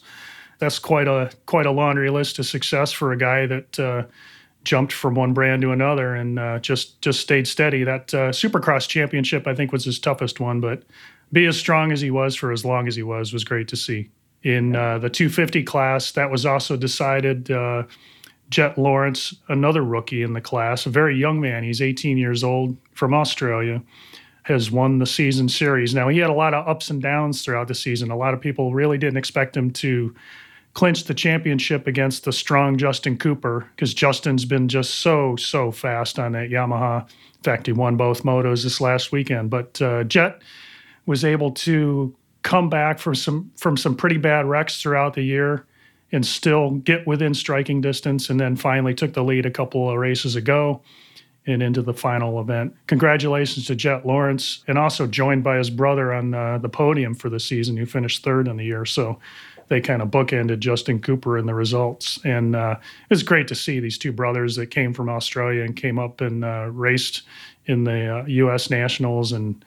That's 0.58 0.78
quite 0.78 1.08
a 1.08 1.30
quite 1.46 1.66
a 1.66 1.72
laundry 1.72 2.10
list 2.10 2.38
of 2.38 2.46
success 2.46 2.92
for 2.92 3.12
a 3.12 3.18
guy 3.18 3.46
that 3.46 3.80
uh, 3.80 4.04
jumped 4.64 4.92
from 4.92 5.14
one 5.14 5.32
brand 5.32 5.62
to 5.62 5.72
another 5.72 6.14
and 6.14 6.38
uh, 6.38 6.58
just 6.58 7.00
just 7.00 7.20
stayed 7.20 7.46
steady. 7.46 7.84
That 7.84 8.12
uh, 8.12 8.30
Supercross 8.30 8.88
championship, 8.88 9.46
I 9.46 9.54
think, 9.54 9.72
was 9.72 9.84
his 9.84 9.98
toughest 9.98 10.40
one, 10.40 10.60
but 10.60 10.82
be 11.32 11.46
as 11.46 11.56
strong 11.56 11.92
as 11.92 12.00
he 12.00 12.10
was 12.10 12.34
for 12.34 12.50
as 12.50 12.64
long 12.64 12.88
as 12.88 12.96
he 12.96 13.02
was 13.02 13.32
was 13.32 13.44
great 13.44 13.68
to 13.68 13.76
see. 13.76 14.10
In 14.42 14.76
uh, 14.76 14.98
the 14.98 15.08
250 15.08 15.62
class, 15.62 16.12
that 16.12 16.30
was 16.30 16.44
also 16.44 16.76
decided. 16.76 17.50
Uh, 17.50 17.84
Jett 18.50 18.76
Lawrence, 18.76 19.34
another 19.48 19.82
rookie 19.82 20.22
in 20.22 20.34
the 20.34 20.40
class, 20.40 20.84
a 20.84 20.90
very 20.90 21.16
young 21.16 21.40
man. 21.40 21.64
He's 21.64 21.80
18 21.80 22.18
years 22.18 22.44
old 22.44 22.76
from 22.92 23.14
Australia, 23.14 23.82
has 24.44 24.70
won 24.70 24.98
the 24.98 25.06
season 25.06 25.48
series. 25.48 25.94
Now 25.94 26.08
he 26.08 26.18
had 26.18 26.28
a 26.28 26.34
lot 26.34 26.52
of 26.52 26.68
ups 26.68 26.90
and 26.90 27.00
downs 27.00 27.42
throughout 27.42 27.68
the 27.68 27.74
season. 27.74 28.10
A 28.10 28.16
lot 28.16 28.34
of 28.34 28.40
people 28.40 28.74
really 28.74 28.98
didn't 28.98 29.16
expect 29.16 29.56
him 29.56 29.70
to 29.72 30.14
clinched 30.74 31.06
the 31.06 31.14
championship 31.14 31.86
against 31.86 32.24
the 32.24 32.32
strong 32.32 32.76
Justin 32.76 33.16
Cooper 33.16 33.68
because 33.74 33.94
Justin's 33.94 34.44
been 34.44 34.68
just 34.68 34.96
so, 34.96 35.36
so 35.36 35.70
fast 35.70 36.18
on 36.18 36.32
that 36.32 36.50
Yamaha. 36.50 37.02
In 37.02 37.42
fact, 37.42 37.66
he 37.66 37.72
won 37.72 37.96
both 37.96 38.24
motos 38.24 38.64
this 38.64 38.80
last 38.80 39.12
weekend. 39.12 39.50
But 39.50 39.80
uh, 39.80 40.04
Jett 40.04 40.42
was 41.06 41.24
able 41.24 41.52
to 41.52 42.14
come 42.42 42.68
back 42.68 42.98
from 42.98 43.14
some 43.14 43.50
from 43.56 43.76
some 43.76 43.96
pretty 43.96 44.18
bad 44.18 44.46
wrecks 44.46 44.82
throughout 44.82 45.14
the 45.14 45.22
year 45.22 45.66
and 46.12 46.24
still 46.26 46.72
get 46.72 47.06
within 47.06 47.34
striking 47.34 47.80
distance 47.80 48.28
and 48.28 48.38
then 48.38 48.54
finally 48.54 48.94
took 48.94 49.14
the 49.14 49.24
lead 49.24 49.46
a 49.46 49.50
couple 49.50 49.90
of 49.90 49.96
races 49.96 50.36
ago 50.36 50.80
and 51.46 51.62
into 51.62 51.82
the 51.82 51.92
final 51.92 52.40
event. 52.40 52.74
Congratulations 52.86 53.66
to 53.66 53.74
Jett 53.74 54.06
Lawrence 54.06 54.64
and 54.66 54.78
also 54.78 55.06
joined 55.06 55.44
by 55.44 55.58
his 55.58 55.70
brother 55.70 56.12
on 56.12 56.32
uh, 56.32 56.58
the 56.58 56.68
podium 56.68 57.14
for 57.14 57.28
the 57.28 57.40
season 57.40 57.76
who 57.76 57.84
finished 57.84 58.22
third 58.22 58.48
in 58.48 58.56
the 58.56 58.64
year. 58.64 58.84
So 58.84 59.18
they 59.68 59.80
kind 59.80 60.02
of 60.02 60.08
bookended 60.08 60.58
Justin 60.58 61.00
Cooper 61.00 61.38
in 61.38 61.46
the 61.46 61.54
results. 61.54 62.18
And 62.24 62.54
uh, 62.54 62.76
it 62.78 63.10
was 63.10 63.22
great 63.22 63.48
to 63.48 63.54
see 63.54 63.80
these 63.80 63.98
two 63.98 64.12
brothers 64.12 64.56
that 64.56 64.66
came 64.66 64.92
from 64.92 65.08
Australia 65.08 65.62
and 65.62 65.74
came 65.74 65.98
up 65.98 66.20
and 66.20 66.44
uh, 66.44 66.68
raced 66.70 67.22
in 67.66 67.84
the 67.84 68.20
uh, 68.20 68.24
U.S. 68.26 68.70
Nationals 68.70 69.32
and 69.32 69.64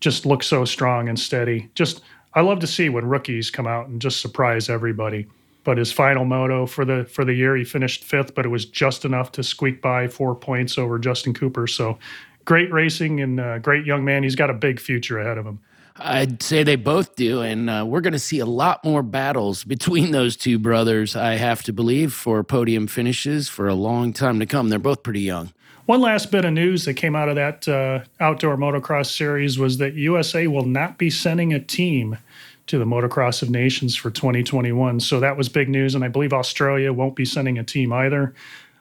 just 0.00 0.26
look 0.26 0.42
so 0.42 0.64
strong 0.64 1.08
and 1.08 1.18
steady. 1.18 1.70
Just 1.74 2.02
I 2.34 2.40
love 2.40 2.58
to 2.60 2.66
see 2.66 2.88
when 2.88 3.06
rookies 3.06 3.50
come 3.50 3.66
out 3.66 3.88
and 3.88 4.00
just 4.00 4.20
surprise 4.20 4.68
everybody. 4.68 5.26
But 5.64 5.78
his 5.78 5.90
final 5.90 6.24
moto 6.24 6.66
for 6.66 6.84
the 6.84 7.04
for 7.04 7.24
the 7.24 7.34
year, 7.34 7.56
he 7.56 7.64
finished 7.64 8.04
fifth, 8.04 8.34
but 8.34 8.44
it 8.44 8.50
was 8.50 8.66
just 8.66 9.04
enough 9.04 9.32
to 9.32 9.42
squeak 9.42 9.82
by 9.82 10.06
four 10.06 10.34
points 10.34 10.78
over 10.78 10.98
Justin 10.98 11.34
Cooper. 11.34 11.66
So 11.66 11.98
great 12.44 12.72
racing 12.72 13.20
and 13.20 13.40
uh, 13.40 13.58
great 13.58 13.84
young 13.84 14.04
man. 14.04 14.22
He's 14.22 14.36
got 14.36 14.50
a 14.50 14.54
big 14.54 14.78
future 14.78 15.18
ahead 15.18 15.38
of 15.38 15.46
him. 15.46 15.58
I'd 15.98 16.42
say 16.42 16.62
they 16.62 16.76
both 16.76 17.16
do. 17.16 17.40
And 17.40 17.70
uh, 17.70 17.84
we're 17.86 18.00
going 18.00 18.12
to 18.12 18.18
see 18.18 18.38
a 18.38 18.46
lot 18.46 18.84
more 18.84 19.02
battles 19.02 19.64
between 19.64 20.10
those 20.10 20.36
two 20.36 20.58
brothers, 20.58 21.16
I 21.16 21.34
have 21.34 21.62
to 21.64 21.72
believe, 21.72 22.12
for 22.12 22.42
podium 22.44 22.86
finishes 22.86 23.48
for 23.48 23.68
a 23.68 23.74
long 23.74 24.12
time 24.12 24.38
to 24.40 24.46
come. 24.46 24.68
They're 24.68 24.78
both 24.78 25.02
pretty 25.02 25.22
young. 25.22 25.52
One 25.86 26.00
last 26.00 26.32
bit 26.32 26.44
of 26.44 26.52
news 26.52 26.84
that 26.84 26.94
came 26.94 27.14
out 27.14 27.28
of 27.28 27.36
that 27.36 27.68
uh, 27.68 28.00
outdoor 28.18 28.56
motocross 28.56 29.16
series 29.16 29.56
was 29.56 29.78
that 29.78 29.94
USA 29.94 30.48
will 30.48 30.64
not 30.64 30.98
be 30.98 31.10
sending 31.10 31.54
a 31.54 31.60
team 31.60 32.18
to 32.66 32.78
the 32.78 32.84
Motocross 32.84 33.42
of 33.42 33.50
Nations 33.50 33.94
for 33.94 34.10
2021. 34.10 34.98
So 34.98 35.20
that 35.20 35.36
was 35.36 35.48
big 35.48 35.68
news. 35.68 35.94
And 35.94 36.02
I 36.02 36.08
believe 36.08 36.32
Australia 36.32 36.92
won't 36.92 37.14
be 37.14 37.24
sending 37.24 37.58
a 37.58 37.64
team 37.64 37.92
either. 37.92 38.34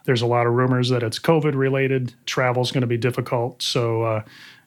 There's 0.06 0.24
a 0.24 0.28
lot 0.28 0.48
of 0.48 0.54
rumors 0.54 0.90
that 0.90 1.04
it's 1.04 1.20
COVID 1.20 1.56
related. 1.56 2.14
Travel's 2.26 2.72
going 2.72 2.82
to 2.82 2.88
be 2.88 2.98
difficult. 2.98 3.62
So, 3.62 4.04
uh, 4.04 4.24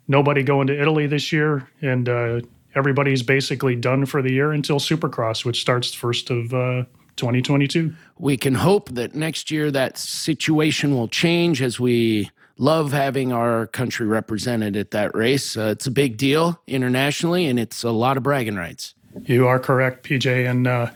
nobody 0.09 0.43
going 0.43 0.67
to 0.67 0.81
Italy 0.81 1.07
this 1.07 1.33
year. 1.33 1.69
And 1.81 2.09
uh, 2.09 2.41
everybody's 2.75 3.23
basically 3.23 3.77
done 3.77 4.07
for 4.07 4.23
the 4.23 4.33
year 4.33 4.53
until 4.53 4.79
Supercross, 4.79 5.45
which 5.45 5.61
starts 5.61 5.95
first 5.95 6.31
of 6.31 6.53
uh, 6.53 6.85
2022. 7.17 7.95
We 8.19 8.37
can 8.37 8.55
hope 8.55 8.89
that 8.91 9.15
next 9.15 9.51
year 9.51 9.71
that 9.71 9.99
situation 9.99 10.95
will 10.95 11.09
change 11.09 11.63
as 11.63 11.79
we 11.79 12.31
love 12.57 12.93
having 12.93 13.33
our 13.33 13.67
country 13.69 14.07
represented 14.07 14.77
at 14.77 14.91
that 14.91 15.15
race. 15.15 15.57
Uh, 15.57 15.69
it's 15.73 15.87
a 15.87 15.91
big 15.91 16.17
deal 16.17 16.61
internationally, 16.67 17.47
and 17.47 17.59
it's 17.59 17.85
a 17.85 17.91
lot 17.91 18.17
of 18.17 18.23
bragging 18.23 18.57
rights. 18.57 18.95
You 19.25 19.47
are 19.47 19.59
correct, 19.59 20.07
PJ. 20.07 20.49
And 20.49 20.67
uh, 20.67 20.91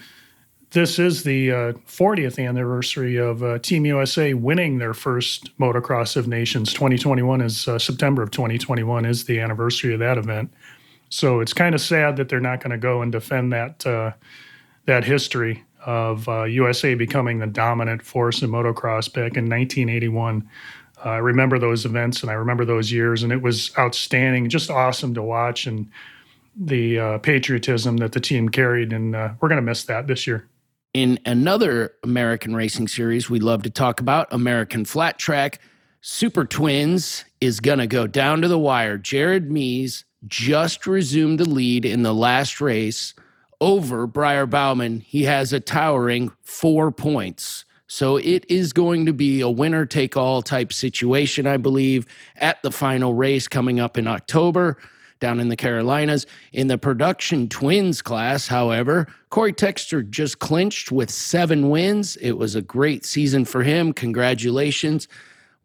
this 0.73 0.99
is 0.99 1.23
the 1.23 1.51
uh, 1.51 1.73
40th 1.87 2.45
anniversary 2.45 3.17
of 3.17 3.43
uh, 3.43 3.59
Team 3.59 3.85
USA 3.87 4.35
winning 4.35 4.79
their 4.79 4.95
first 4.95 5.57
Motocross 5.59 6.17
of 6.17 6.27
Nations. 6.27 6.73
2021 6.73 7.41
is 7.41 7.69
uh, 7.69 7.79
September 7.79 8.23
of 8.23 8.31
2021 8.31 9.05
is 9.05 9.25
the 9.25 9.39
anniversary 9.39 9.93
of 9.93 10.01
that 10.01 10.19
event. 10.19 10.53
So 11.11 11.41
it's 11.41 11.53
kind 11.53 11.75
of 11.75 11.81
sad 11.81 12.17
that 12.17 12.29
they're 12.29 12.41
not 12.41 12.61
going 12.61 12.71
to 12.71 12.79
go 12.79 13.03
and 13.03 13.13
defend 13.13 13.53
that 13.53 13.87
uh, 13.87 14.13
that 14.87 15.05
history 15.05 15.63
of 15.85 16.27
USA 16.49 16.95
becoming 16.95 17.39
the 17.39 17.47
dominant 17.47 18.03
force 18.03 18.43
in 18.43 18.51
motocross 18.51 19.13
back 19.13 19.37
in 19.37 19.49
1981. 19.49 20.49
Uh, 21.05 21.09
I 21.09 21.17
remember 21.19 21.59
those 21.59 21.85
events 21.85 22.23
and 22.23 22.31
I 22.31 22.35
remember 22.35 22.65
those 22.65 22.91
years, 22.91 23.23
and 23.23 23.33
it 23.33 23.43
was 23.43 23.77
outstanding, 23.79 24.49
just 24.49 24.71
awesome 24.71 25.15
to 25.15 25.23
watch, 25.23 25.67
and 25.67 25.91
the 26.57 26.99
uh, 26.99 27.19
patriotism 27.19 27.99
that 27.99 28.13
the 28.13 28.21
team 28.21 28.49
carried. 28.49 28.93
And 28.93 29.15
uh, 29.15 29.31
we're 29.41 29.49
going 29.49 29.61
to 29.61 29.63
miss 29.63 29.85
that 29.85 30.07
this 30.07 30.27
year. 30.27 30.49
In 30.95 31.19
another 31.25 31.95
American 32.03 32.55
racing 32.55 32.87
series 32.87 33.31
we 33.31 33.41
love 33.41 33.63
to 33.63 33.71
talk 33.71 34.01
about, 34.01 34.31
American 34.31 34.85
Flat 34.85 35.19
Track, 35.19 35.59
Super 36.03 36.45
Twins 36.45 37.25
is 37.41 37.61
going 37.61 37.79
to 37.79 37.87
go 37.87 38.07
down 38.07 38.43
to 38.43 38.49
the 38.49 38.59
wire. 38.59 38.99
Jared 38.99 39.51
Mees 39.51 40.05
just 40.27 40.87
resumed 40.87 41.41
the 41.41 41.49
lead 41.49 41.87
in 41.87 42.03
the 42.03 42.13
last 42.13 42.61
race 42.61 43.15
over 43.59 44.07
Briar 44.07 44.45
Bauman. 44.45 45.01
He 45.01 45.23
has 45.23 45.55
a 45.55 45.61
towering 45.61 46.31
four 46.43 46.93
points. 46.93 47.65
So 47.87 48.19
it 48.19 48.45
is 48.51 48.75
going 48.75 49.07
to 49.07 49.15
be 49.15 49.41
a 49.41 49.49
winner 49.49 49.87
take 49.87 50.15
all 50.15 50.43
type 50.43 50.75
situation, 50.75 51.47
I 51.47 51.57
believe, 51.57 52.07
at 52.37 52.63
the 52.63 52.71
final 52.71 53.15
race 53.15 53.49
coming 53.49 53.81
up 53.81 53.97
in 53.97 54.07
October 54.07 54.77
down 55.23 55.41
in 55.41 55.49
the 55.49 55.57
Carolinas. 55.57 56.27
In 56.53 56.67
the 56.67 56.77
production 56.77 57.49
twins 57.49 58.03
class, 58.03 58.47
however, 58.47 59.09
Corey 59.31 59.55
Texter 59.55 60.07
just 60.07 60.39
clinched 60.39 60.93
with 60.93 61.11
seven 61.11 61.71
wins. 61.71 62.17
It 62.17 62.33
was 62.33 62.55
a 62.55 62.61
great 62.61 63.07
season 63.07 63.47
for 63.47 63.63
him. 63.63 63.95
Congratulations. 63.95 65.09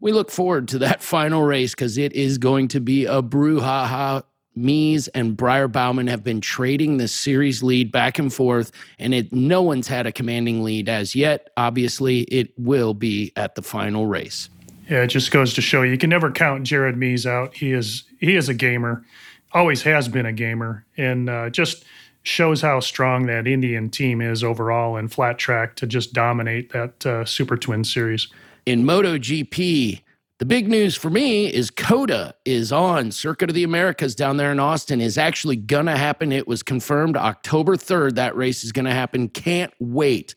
We 0.00 0.12
look 0.12 0.30
forward 0.30 0.68
to 0.68 0.78
that 0.78 1.02
final 1.14 1.42
race 1.42 1.72
because 1.74 1.98
it 1.98 2.14
is 2.14 2.38
going 2.38 2.68
to 2.68 2.80
be 2.80 3.04
a 3.04 3.22
brouhaha 3.22 4.24
Mees 4.58 5.08
and 5.08 5.36
Briar 5.36 5.68
Bauman 5.68 6.08
have 6.08 6.24
been 6.24 6.40
trading 6.40 6.96
the 6.96 7.08
series 7.08 7.62
lead 7.62 7.92
back 7.92 8.18
and 8.18 8.32
forth, 8.32 8.72
and 8.98 9.14
it, 9.14 9.32
no 9.32 9.62
one's 9.62 9.88
had 9.88 10.06
a 10.06 10.12
commanding 10.12 10.62
lead 10.64 10.88
as 10.88 11.14
yet. 11.14 11.50
Obviously, 11.56 12.20
it 12.22 12.52
will 12.58 12.94
be 12.94 13.32
at 13.36 13.54
the 13.54 13.62
final 13.62 14.06
race. 14.06 14.50
Yeah, 14.88 15.02
it 15.02 15.08
just 15.08 15.30
goes 15.30 15.54
to 15.54 15.60
show 15.60 15.82
you 15.82 15.98
can 15.98 16.10
never 16.10 16.30
count 16.30 16.64
Jared 16.64 16.96
Mees 16.96 17.26
out. 17.26 17.54
He 17.54 17.72
is 17.72 18.04
he 18.20 18.36
is 18.36 18.48
a 18.48 18.54
gamer, 18.54 19.04
always 19.52 19.82
has 19.82 20.08
been 20.08 20.26
a 20.26 20.32
gamer, 20.32 20.84
and 20.96 21.28
uh, 21.28 21.50
just 21.50 21.84
shows 22.22 22.60
how 22.60 22.80
strong 22.80 23.26
that 23.26 23.46
Indian 23.46 23.88
team 23.88 24.20
is 24.20 24.44
overall 24.44 24.96
in 24.96 25.08
flat 25.08 25.38
track 25.38 25.76
to 25.76 25.86
just 25.86 26.12
dominate 26.12 26.72
that 26.72 27.06
uh, 27.06 27.24
Super 27.24 27.56
Twin 27.56 27.84
series. 27.84 28.28
In 28.66 28.84
MotoGP, 28.84 30.02
the 30.38 30.44
big 30.44 30.68
news 30.68 30.94
for 30.94 31.10
me 31.10 31.52
is 31.52 31.70
COTA 31.70 32.34
is 32.44 32.70
on. 32.70 33.10
Circuit 33.10 33.50
of 33.50 33.54
the 33.54 33.64
Americas 33.64 34.14
down 34.14 34.36
there 34.36 34.52
in 34.52 34.60
Austin 34.60 35.00
is 35.00 35.18
actually 35.18 35.56
to 35.86 35.96
happen. 35.96 36.30
It 36.30 36.46
was 36.46 36.62
confirmed 36.62 37.16
October 37.16 37.76
3rd. 37.76 38.14
That 38.14 38.36
race 38.36 38.62
is 38.62 38.70
to 38.84 38.92
happen. 38.92 39.30
Can't 39.30 39.72
wait. 39.80 40.34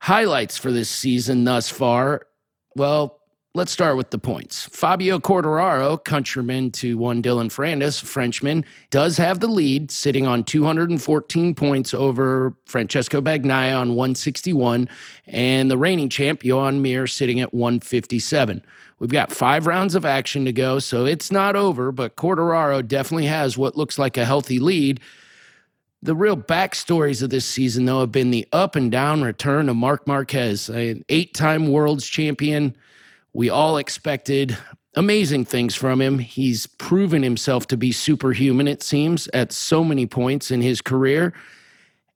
Highlights 0.00 0.58
for 0.58 0.70
this 0.70 0.90
season 0.90 1.44
thus 1.44 1.70
far. 1.70 2.26
Well, 2.74 3.19
Let's 3.52 3.72
start 3.72 3.96
with 3.96 4.10
the 4.10 4.18
points. 4.18 4.66
Fabio 4.66 5.18
Quartararo, 5.18 6.04
countryman 6.04 6.70
to 6.70 6.96
one 6.96 7.20
Dylan 7.20 7.48
Ferrandis, 7.48 8.00
Frenchman, 8.00 8.64
does 8.90 9.16
have 9.16 9.40
the 9.40 9.48
lead, 9.48 9.90
sitting 9.90 10.24
on 10.24 10.44
214 10.44 11.56
points 11.56 11.92
over 11.92 12.54
Francesco 12.66 13.20
Bagnaia 13.20 13.76
on 13.76 13.96
161, 13.96 14.88
and 15.26 15.68
the 15.68 15.76
reigning 15.76 16.08
champ, 16.08 16.44
Joan 16.44 16.80
Mir, 16.80 17.08
sitting 17.08 17.40
at 17.40 17.52
157. 17.52 18.64
We've 19.00 19.10
got 19.10 19.32
five 19.32 19.66
rounds 19.66 19.96
of 19.96 20.04
action 20.04 20.44
to 20.44 20.52
go, 20.52 20.78
so 20.78 21.04
it's 21.04 21.32
not 21.32 21.56
over, 21.56 21.90
but 21.90 22.14
Quartararo 22.14 22.86
definitely 22.86 23.26
has 23.26 23.58
what 23.58 23.76
looks 23.76 23.98
like 23.98 24.16
a 24.16 24.24
healthy 24.24 24.60
lead. 24.60 25.00
The 26.04 26.14
real 26.14 26.36
backstories 26.36 27.20
of 27.20 27.30
this 27.30 27.46
season, 27.46 27.86
though, 27.86 27.98
have 27.98 28.12
been 28.12 28.30
the 28.30 28.46
up 28.52 28.76
and 28.76 28.92
down 28.92 29.22
return 29.22 29.68
of 29.68 29.74
Marc 29.74 30.06
Marquez, 30.06 30.68
an 30.68 31.04
eight 31.08 31.34
time 31.34 31.72
world's 31.72 32.06
champion 32.06 32.76
we 33.32 33.48
all 33.48 33.76
expected 33.76 34.56
amazing 34.94 35.44
things 35.44 35.74
from 35.74 36.00
him. 36.00 36.18
He's 36.18 36.66
proven 36.66 37.22
himself 37.22 37.66
to 37.68 37.76
be 37.76 37.92
superhuman, 37.92 38.66
it 38.66 38.82
seems, 38.82 39.28
at 39.28 39.52
so 39.52 39.84
many 39.84 40.06
points 40.06 40.50
in 40.50 40.62
his 40.62 40.80
career. 40.80 41.32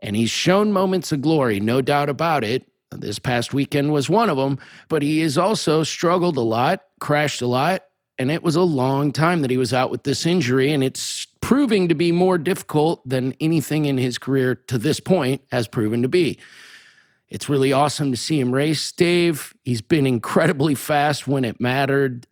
And 0.01 0.17
he's 0.17 0.31
shown 0.31 0.73
moments 0.73 1.13
of 1.13 1.23
glory, 1.23 1.61
no 1.61 1.81
doubt 1.81 2.09
about 2.09 2.45
it. 2.45 2.69
This 2.91 3.19
past 3.19 3.55
weekend 3.55 3.93
was 3.93 4.11
one 4.11 4.31
of 4.31 4.37
them, 4.37 4.59
but 4.89 5.03
he 5.03 5.21
has 5.21 5.37
also 5.39 5.83
struggled 5.83 6.37
a 6.37 6.43
lot, 6.43 6.85
crashed 7.01 7.43
a 7.43 7.47
lot, 7.47 7.83
and 8.19 8.31
it 8.31 8.43
was 8.43 8.55
a 8.55 8.63
long 8.63 9.11
time 9.11 9.43
that 9.43 9.51
he 9.51 9.57
was 9.57 9.73
out 9.73 9.91
with 9.91 10.05
this 10.05 10.27
injury, 10.27 10.73
and 10.73 10.85
it's 10.85 11.27
proving 11.41 11.89
to 11.89 11.95
be 11.95 12.13
more 12.13 12.39
difficult 12.39 13.07
than 13.09 13.35
anything 13.41 13.87
in 13.87 13.99
his 13.99 14.19
career 14.19 14.55
to 14.55 14.79
this 14.79 15.01
point 15.01 15.43
has 15.51 15.67
proven 15.67 16.03
to 16.03 16.09
be. 16.09 16.39
It's 17.29 17.49
really 17.49 17.73
awesome 17.73 18.11
to 18.11 18.17
see 18.17 18.39
him 18.39 18.53
race, 18.53 18.93
Dave. 18.93 19.55
He's 19.65 19.81
been 19.81 20.07
incredibly 20.07 20.75
fast 20.75 21.27
when 21.27 21.45
it 21.45 21.61
mattered, 21.61 22.27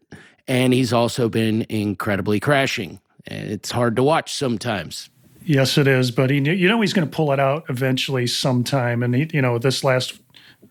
and 0.47 0.73
he's 0.73 0.93
also 0.93 1.29
been 1.29 1.67
incredibly 1.69 2.39
crashing. 2.39 3.01
It's 3.25 3.71
hard 3.71 3.97
to 3.97 4.03
watch 4.03 4.35
sometimes. 4.35 5.11
Yes, 5.45 5.77
it 5.77 5.89
is, 5.89 6.11
but 6.11 6.31
he, 6.31 6.37
you 6.37 6.69
know, 6.69 6.81
he's 6.81 6.93
going 6.93 7.09
to 7.09 7.15
pull 7.15 7.33
it 7.33 7.41
out 7.41 7.65
eventually 7.69 8.27
sometime. 8.27 9.03
And 9.03 9.15
he, 9.15 9.29
you 9.33 9.43
know, 9.43 9.59
this 9.59 9.83
last 9.83 10.21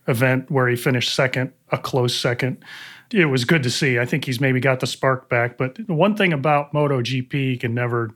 event 0.08 0.50
where 0.50 0.68
he 0.68 0.76
finished 0.76 1.14
second, 1.14 1.52
a 1.72 1.78
close 1.78 2.16
second, 2.16 2.64
it 3.12 3.26
was 3.26 3.44
good 3.44 3.64
to 3.64 3.70
see. 3.70 4.00
I 4.00 4.06
think 4.06 4.26
he's 4.26 4.40
maybe 4.40 4.60
got 4.60 4.80
the 4.80 4.88
spark 4.88 5.30
back. 5.30 5.58
But 5.58 5.78
one 5.90 6.16
thing 6.16 6.32
about 6.32 6.74
MotoGP 6.74 7.34
you 7.34 7.58
can 7.58 7.74
never 7.74 8.12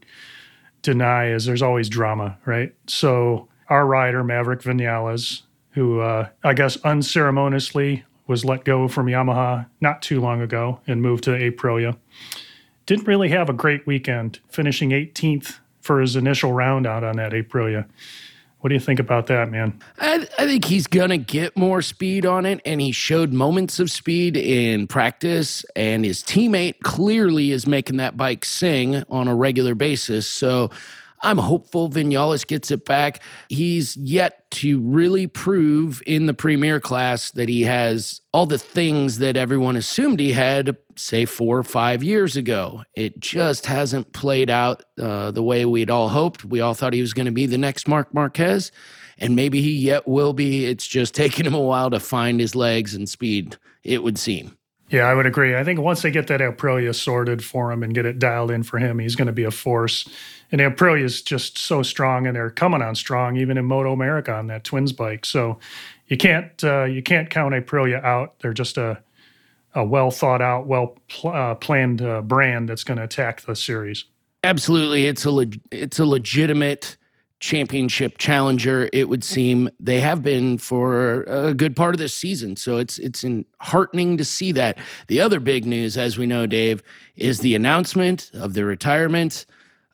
deny 0.81 1.31
is 1.31 1.45
there's 1.45 1.61
always 1.61 1.89
drama, 1.89 2.37
right? 2.45 2.73
So 2.87 3.49
our 3.67 3.85
rider 3.85 4.23
Maverick 4.23 4.61
Vinales 4.61 5.41
who 5.75 5.99
uh, 5.99 6.29
I 6.43 6.53
guess 6.53 6.77
unceremoniously 6.77 8.05
was 8.27 8.43
let 8.43 8.63
go 8.63 8.88
from 8.88 9.05
Yamaha 9.07 9.67
not 9.81 10.01
too 10.01 10.19
long 10.19 10.41
ago 10.41 10.79
and 10.88 11.01
moved 11.01 11.25
to 11.25 11.31
Aprilia. 11.31 11.97
Didn't 12.85 13.07
really 13.07 13.29
have 13.29 13.49
a 13.49 13.53
great 13.53 13.85
weekend, 13.85 14.39
finishing 14.49 14.89
18th 14.89 15.59
for 15.81 16.01
his 16.01 16.15
initial 16.15 16.53
round 16.53 16.88
out 16.88 17.03
on 17.03 17.17
that 17.17 17.33
Aprilia. 17.33 17.88
What 18.59 18.69
do 18.69 18.73
you 18.73 18.79
think 18.79 18.99
about 18.99 19.27
that, 19.27 19.51
man? 19.51 19.79
I, 19.99 20.27
I 20.39 20.47
think 20.47 20.65
he's 20.65 20.88
going 20.88 21.09
to 21.09 21.19
get 21.19 21.55
more 21.55 21.83
speed 21.83 22.25
on 22.25 22.47
it, 22.47 22.61
and 22.65 22.81
he 22.81 22.91
showed 22.91 23.31
moments 23.31 23.79
of 23.79 23.91
speed 23.91 24.35
in 24.35 24.88
practice, 24.88 25.63
and 25.75 26.03
his 26.03 26.23
teammate 26.23 26.79
clearly 26.81 27.51
is 27.51 27.67
making 27.67 27.97
that 27.97 28.17
bike 28.17 28.43
sing 28.43 29.03
on 29.09 29.27
a 29.27 29.35
regular 29.35 29.75
basis. 29.75 30.25
So 30.25 30.71
I'm 31.25 31.39
hopeful 31.39 31.89
Vinales 31.89 32.45
gets 32.45 32.69
it 32.69 32.85
back. 32.85 33.19
He's 33.49 33.97
yet 33.97 34.49
to 34.51 34.79
really 34.79 35.25
prove 35.25 36.03
in 36.05 36.27
the 36.27 36.35
premier 36.35 36.79
class 36.79 37.31
that 37.31 37.49
he 37.49 37.63
has 37.63 38.21
all 38.31 38.45
the 38.45 38.59
things 38.59 39.17
that 39.17 39.35
everyone 39.35 39.75
assumed 39.75 40.19
he 40.19 40.33
had, 40.33 40.77
say, 40.95 41.25
four 41.25 41.57
or 41.57 41.63
five 41.63 42.03
years 42.03 42.38
ago. 42.38 42.83
It 42.93 43.19
just 43.19 43.65
hasn't 43.65 44.13
played 44.13 44.51
out 44.51 44.83
uh, 45.01 45.31
the 45.31 45.41
way 45.41 45.65
we'd 45.65 45.89
all 45.89 46.09
hoped. 46.09 46.45
We 46.45 46.61
all 46.61 46.75
thought 46.75 46.93
he 46.93 47.01
was 47.01 47.15
going 47.15 47.25
to 47.25 47.31
be 47.31 47.47
the 47.47 47.57
next 47.57 47.88
Marc 47.88 48.13
Marquez, 48.13 48.71
and 49.17 49.35
maybe 49.35 49.61
he 49.61 49.71
yet 49.71 50.07
will 50.07 50.33
be. 50.33 50.65
It's 50.65 50.85
just 50.85 51.15
taken 51.15 51.47
him 51.47 51.55
a 51.55 51.59
while 51.59 51.89
to 51.89 51.99
find 51.99 52.39
his 52.39 52.53
legs 52.53 52.93
and 52.93 53.09
speed, 53.09 53.57
it 53.83 54.03
would 54.03 54.19
seem. 54.19 54.55
Yeah, 54.89 55.05
I 55.05 55.15
would 55.15 55.25
agree. 55.25 55.55
I 55.55 55.63
think 55.63 55.79
once 55.79 56.03
they 56.03 56.11
get 56.11 56.27
that 56.27 56.41
Aprilia 56.41 56.93
sorted 56.93 57.43
for 57.43 57.71
him 57.71 57.81
and 57.81 57.93
get 57.93 58.05
it 58.05 58.19
dialed 58.19 58.51
in 58.51 58.61
for 58.63 58.77
him, 58.77 58.99
he's 58.99 59.15
going 59.15 59.25
to 59.25 59.33
be 59.33 59.43
a 59.43 59.51
force. 59.51 60.07
And 60.51 60.61
Aprilia 60.61 61.03
is 61.03 61.23
just 61.23 61.57
so 61.57 61.81
strong, 61.81 62.27
and 62.27 62.35
they're 62.35 62.51
coming 62.51 62.83
on 62.83 62.93
strong, 62.93 63.35
even 63.35 63.57
in 63.57 63.65
Moto 63.65 63.91
America 63.93 64.31
on 64.31 64.47
that 64.47 64.63
Twins 64.63 64.93
bike. 64.93 65.25
So 65.25 65.57
you 66.07 66.17
can't 66.17 66.63
uh, 66.63 66.83
you 66.83 67.01
can't 67.01 67.29
count 67.29 67.55
Aprilia 67.55 68.03
out. 68.03 68.39
They're 68.39 68.53
just 68.53 68.77
a 68.77 69.01
a 69.73 69.83
well 69.83 70.11
thought 70.11 70.41
out, 70.41 70.67
well 70.67 70.97
pl- 71.09 71.31
uh, 71.31 71.55
planned 71.55 72.01
uh, 72.01 72.21
brand 72.21 72.69
that's 72.69 72.83
going 72.83 72.97
to 72.97 73.03
attack 73.03 73.41
the 73.41 73.55
series. 73.55 74.05
Absolutely, 74.43 75.07
it's 75.07 75.25
a 75.25 75.31
le- 75.31 75.47
it's 75.71 75.97
a 75.97 76.05
legitimate 76.05 76.95
championship 77.45 78.17
challenger. 78.17 78.89
It 78.91 79.08
would 79.08 79.21
mm-hmm. 79.21 79.34
seem 79.34 79.69
they 79.79 79.99
have 80.01 80.23
been 80.23 80.58
for 80.58 81.23
a 81.23 81.53
good 81.53 81.75
part 81.75 81.93
of 81.93 81.99
this 81.99 82.15
season. 82.15 82.55
So 82.55 82.77
it's 82.77 82.97
it's 82.97 83.23
heartening 83.60 84.17
to 84.17 84.25
see 84.25 84.51
that. 84.53 84.77
The 85.08 85.21
other 85.21 85.39
big 85.39 85.65
news, 85.65 85.95
as 85.95 86.17
we 86.17 86.25
know, 86.25 86.47
Dave, 86.47 86.81
is 87.15 87.39
the 87.39 87.55
announcement 87.55 88.31
of 88.34 88.53
the 88.53 88.65
retirement 88.65 89.45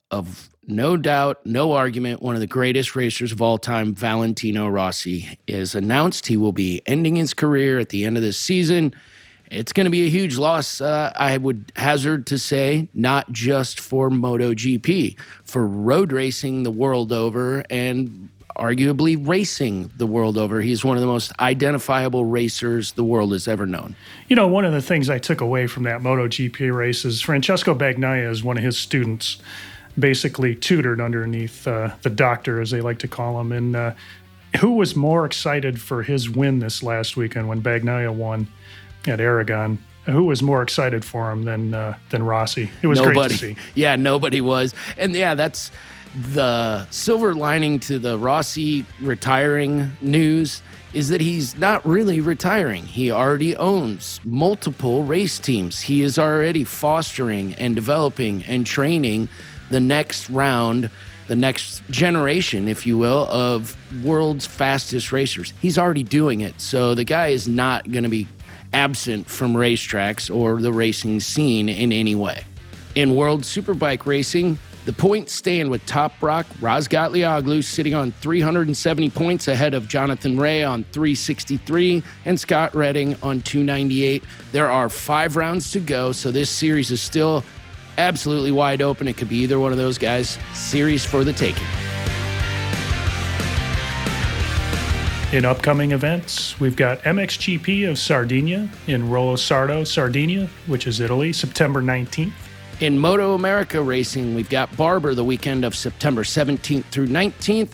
of 0.10 0.50
no 0.68 0.96
doubt, 0.96 1.46
no 1.46 1.74
argument, 1.74 2.22
one 2.22 2.36
of 2.36 2.42
the 2.42 2.48
greatest 2.48 2.96
racers 2.96 3.32
of 3.32 3.42
all 3.42 3.58
time, 3.58 3.94
Valentino 3.94 4.68
Rossi, 4.68 5.38
is 5.48 5.76
announced 5.76 6.28
he 6.28 6.38
will 6.38 6.54
be 6.54 6.82
ending 6.86 7.16
his 7.16 7.34
career 7.34 7.80
at 7.80 7.90
the 7.90 8.06
end 8.06 8.16
of 8.16 8.24
this 8.24 8.38
season. 8.38 8.94
It's 9.52 9.74
going 9.74 9.84
to 9.84 9.92
be 9.92 10.06
a 10.06 10.10
huge 10.10 10.38
loss, 10.38 10.80
uh, 10.80 11.12
I 11.14 11.38
would 11.38 11.74
hazard 11.76 12.26
to 12.28 12.40
say, 12.40 12.88
not 12.94 13.30
just 13.34 13.82
for 13.82 14.10
MotoGP, 14.10 15.20
for 15.44 15.68
road 15.68 16.14
racing 16.14 16.64
the 16.64 16.72
world 16.72 17.12
over 17.12 17.66
and 17.70 18.30
arguably 18.56 19.18
racing 19.28 19.92
the 19.98 20.08
world 20.08 20.38
over. 20.38 20.62
He's 20.62 20.86
one 20.86 20.96
of 20.96 21.02
the 21.02 21.08
most 21.08 21.38
identifiable 21.42 22.24
racers 22.24 22.94
the 22.94 23.04
world 23.04 23.34
has 23.34 23.46
ever 23.46 23.66
known. 23.66 23.98
You 24.30 24.38
know, 24.38 24.48
one 24.48 24.64
of 24.64 24.72
the 24.72 24.82
things 24.82 25.10
I 25.10 25.20
took 25.20 25.42
away 25.42 25.68
from 25.68 25.84
that 25.84 26.00
MotoGP 26.00 26.74
race 26.74 27.04
is 27.04 27.20
Francesco 27.20 27.76
Bagnaia 27.76 28.32
is 28.32 28.46
one 28.46 28.58
of 28.58 28.64
his 28.64 28.78
students, 28.78 29.38
basically 30.00 30.56
tutored 30.56 31.02
underneath 31.02 31.68
uh, 31.68 31.92
the 32.04 32.10
doctor, 32.10 32.62
as 32.62 32.72
they 32.72 32.80
like 32.80 33.00
to 33.00 33.08
call 33.10 33.38
him. 33.42 33.52
And 33.52 33.76
uh, 33.76 33.94
who 34.62 34.72
was 34.72 34.96
more 34.96 35.26
excited 35.26 35.82
for 35.82 36.04
his 36.04 36.30
win 36.30 36.60
this 36.60 36.82
last 36.82 37.18
weekend 37.18 37.50
when 37.50 37.62
Bagnaia 37.62 38.14
won? 38.14 38.48
At 39.08 39.20
Aragon. 39.20 39.80
Who 40.06 40.24
was 40.24 40.42
more 40.42 40.64
excited 40.64 41.06
for 41.06 41.32
him 41.32 41.44
than 41.44 41.74
uh, 41.74 41.96
than 42.10 42.24
Rossi? 42.24 42.72
It 42.82 42.88
was 42.88 43.00
nobody. 43.00 43.14
great 43.14 43.30
to 43.30 43.38
see. 43.38 43.56
Yeah, 43.76 43.96
nobody 43.96 44.42
was, 44.42 44.74
and 44.98 45.16
yeah, 45.16 45.36
that's 45.36 45.72
the 46.34 46.88
silver 46.90 47.34
lining 47.34 47.80
to 47.82 48.00
the 48.00 48.18
Rossi 48.18 48.86
retiring 49.00 49.92
news 50.02 50.62
is 50.94 51.10
that 51.10 51.22
he's 51.22 51.58
not 51.58 51.86
really 51.86 52.20
retiring. 52.20 52.86
He 52.86 53.12
already 53.12 53.56
owns 53.56 54.20
multiple 54.26 55.04
race 55.04 55.40
teams. 55.40 55.80
He 55.80 56.02
is 56.02 56.20
already 56.20 56.66
fostering 56.66 57.54
and 57.56 57.76
developing 57.76 58.44
and 58.44 58.66
training 58.66 59.30
the 59.70 59.80
next 59.80 60.30
round, 60.30 60.90
the 61.28 61.36
next 61.36 61.82
generation, 61.90 62.68
if 62.68 62.86
you 62.86 62.98
will, 62.98 63.26
of 63.30 63.78
world's 64.04 64.46
fastest 64.46 65.14
racers. 65.14 65.54
He's 65.62 65.78
already 65.78 66.04
doing 66.04 66.42
it. 66.42 66.60
So 66.60 66.94
the 66.94 67.06
guy 67.06 67.28
is 67.28 67.48
not 67.48 67.90
going 67.90 68.04
to 68.04 68.10
be 68.10 68.28
absent 68.74 69.30
from 69.30 69.54
racetracks 69.54 70.34
or 70.34 70.62
the 70.62 70.74
racing 70.74 71.20
scene 71.20 71.70
in 71.70 71.92
any 71.92 72.16
way. 72.16 72.46
In 72.96 73.16
World 73.16 73.44
Superbike 73.44 74.06
racing, 74.06 74.60
the 74.84 74.94
points 74.94 75.34
stand 75.34 75.70
with 75.70 75.86
top 75.86 76.14
rock 76.22 76.48
Toprak 76.48 76.60
Razgatlioglu 76.60 77.64
sitting 77.64 77.94
on 77.94 78.12
370 78.14 79.12
points 79.12 79.48
ahead 79.48 79.76
of 79.76 79.88
Jonathan 79.88 80.40
Rea 80.40 80.64
on 80.64 80.84
363 80.86 82.02
and 82.26 82.40
Scott 82.40 82.74
Redding 82.74 83.16
on 83.22 83.42
298. 83.42 84.24
There 84.52 84.72
are 84.72 84.90
five 84.90 85.36
rounds 85.36 85.72
to 85.72 85.80
go, 85.80 86.12
so 86.12 86.32
this 86.32 86.50
series 86.50 86.90
is 86.90 87.00
still 87.00 87.44
absolutely 88.00 88.52
wide 88.52 88.82
open. 88.82 89.08
It 89.08 89.18
could 89.18 89.30
be 89.30 89.38
either 89.38 89.60
one 89.60 89.72
of 89.72 89.78
those 89.78 90.00
guys. 90.00 90.40
Series 90.54 91.06
for 91.06 91.24
the 91.24 91.34
taking. 91.34 91.68
In 95.32 95.46
upcoming 95.46 95.94
events, 95.94 96.60
we've 96.60 96.76
got 96.76 97.02
MXGP 97.04 97.89
of 97.89 97.98
Sardinia 97.98 98.67
in 98.88 99.04
Riola 99.04 99.38
Sardo, 99.38 99.88
Sardinia, 99.88 100.50
which 100.67 100.88
is 100.88 101.00
Italy, 101.00 101.32
September 101.32 101.82
19th. 101.82 102.34
In 102.82 103.00
Moto 103.00 103.34
America 103.34 103.82
Racing, 103.82 104.36
we've 104.36 104.50
got 104.50 104.76
Barber 104.76 105.15
the 105.15 105.24
weekend 105.24 105.63
of 105.63 105.74
September 105.74 106.24
17th 106.24 106.84
through 106.91 107.08
19th. 107.08 107.70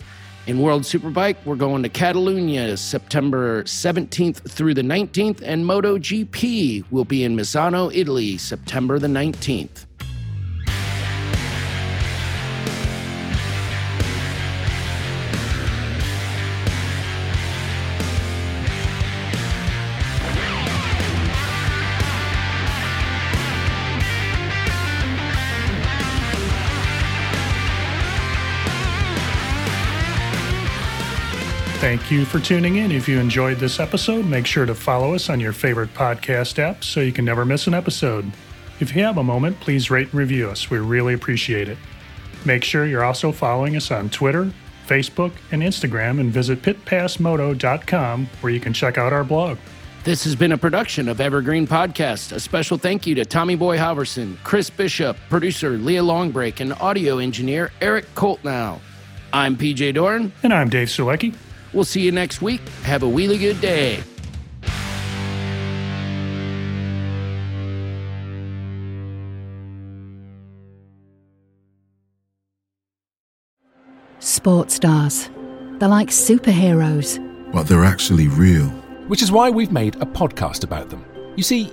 In 0.46 0.60
World 0.60 0.82
Superbike, 0.82 1.34
we're 1.44 1.56
going 1.56 1.82
to 1.82 1.88
Catalunya 1.88 2.78
September 2.78 3.64
17th 3.64 4.48
through 4.48 4.74
the 4.74 4.82
19th, 4.82 5.42
and 5.42 5.64
MotoGP 5.64 6.84
will 6.92 7.04
be 7.04 7.24
in 7.24 7.36
Misano, 7.36 7.90
Italy, 7.92 8.38
September 8.38 9.00
the 9.00 9.08
19th. 9.08 9.87
Thank 31.88 32.10
you 32.10 32.26
for 32.26 32.38
tuning 32.38 32.76
in. 32.76 32.92
If 32.92 33.08
you 33.08 33.18
enjoyed 33.18 33.56
this 33.56 33.80
episode, 33.80 34.26
make 34.26 34.44
sure 34.44 34.66
to 34.66 34.74
follow 34.74 35.14
us 35.14 35.30
on 35.30 35.40
your 35.40 35.54
favorite 35.54 35.94
podcast 35.94 36.58
app 36.58 36.84
so 36.84 37.00
you 37.00 37.12
can 37.12 37.24
never 37.24 37.46
miss 37.46 37.66
an 37.66 37.72
episode. 37.72 38.30
If 38.78 38.94
you 38.94 39.02
have 39.04 39.16
a 39.16 39.22
moment, 39.22 39.58
please 39.60 39.90
rate 39.90 40.08
and 40.08 40.16
review 40.16 40.50
us. 40.50 40.68
We 40.68 40.76
really 40.80 41.14
appreciate 41.14 41.66
it. 41.66 41.78
Make 42.44 42.62
sure 42.62 42.84
you're 42.84 43.04
also 43.06 43.32
following 43.32 43.74
us 43.74 43.90
on 43.90 44.10
Twitter, 44.10 44.52
Facebook, 44.86 45.32
and 45.50 45.62
Instagram, 45.62 46.20
and 46.20 46.30
visit 46.30 46.60
pitpassmoto.com 46.60 48.28
where 48.42 48.52
you 48.52 48.60
can 48.60 48.74
check 48.74 48.98
out 48.98 49.14
our 49.14 49.24
blog. 49.24 49.56
This 50.04 50.24
has 50.24 50.36
been 50.36 50.52
a 50.52 50.58
production 50.58 51.08
of 51.08 51.22
Evergreen 51.22 51.66
Podcast. 51.66 52.32
A 52.32 52.40
special 52.40 52.76
thank 52.76 53.06
you 53.06 53.14
to 53.14 53.24
Tommy 53.24 53.54
Boy 53.54 53.78
Halverson, 53.78 54.36
Chris 54.44 54.68
Bishop, 54.68 55.16
producer 55.30 55.78
Leah 55.78 56.02
Longbrake, 56.02 56.60
and 56.60 56.74
audio 56.74 57.16
engineer 57.16 57.72
Eric 57.80 58.14
Koltnow. 58.14 58.80
I'm 59.32 59.56
PJ 59.56 59.94
Doran. 59.94 60.32
And 60.42 60.52
I'm 60.52 60.68
Dave 60.68 60.88
Sulecki. 60.88 61.34
We'll 61.72 61.84
see 61.84 62.00
you 62.00 62.12
next 62.12 62.42
week. 62.42 62.60
Have 62.82 63.02
a 63.02 63.06
really 63.06 63.38
good 63.38 63.60
day. 63.60 64.02
Sports 74.20 74.74
stars. 74.74 75.30
They're 75.78 75.88
like 75.88 76.08
superheroes. 76.08 77.24
But 77.52 77.68
they're 77.68 77.84
actually 77.84 78.28
real. 78.28 78.66
Which 79.08 79.22
is 79.22 79.30
why 79.32 79.48
we've 79.48 79.72
made 79.72 79.96
a 79.96 80.06
podcast 80.06 80.64
about 80.64 80.90
them. 80.90 81.04
You 81.36 81.42
see, 81.42 81.72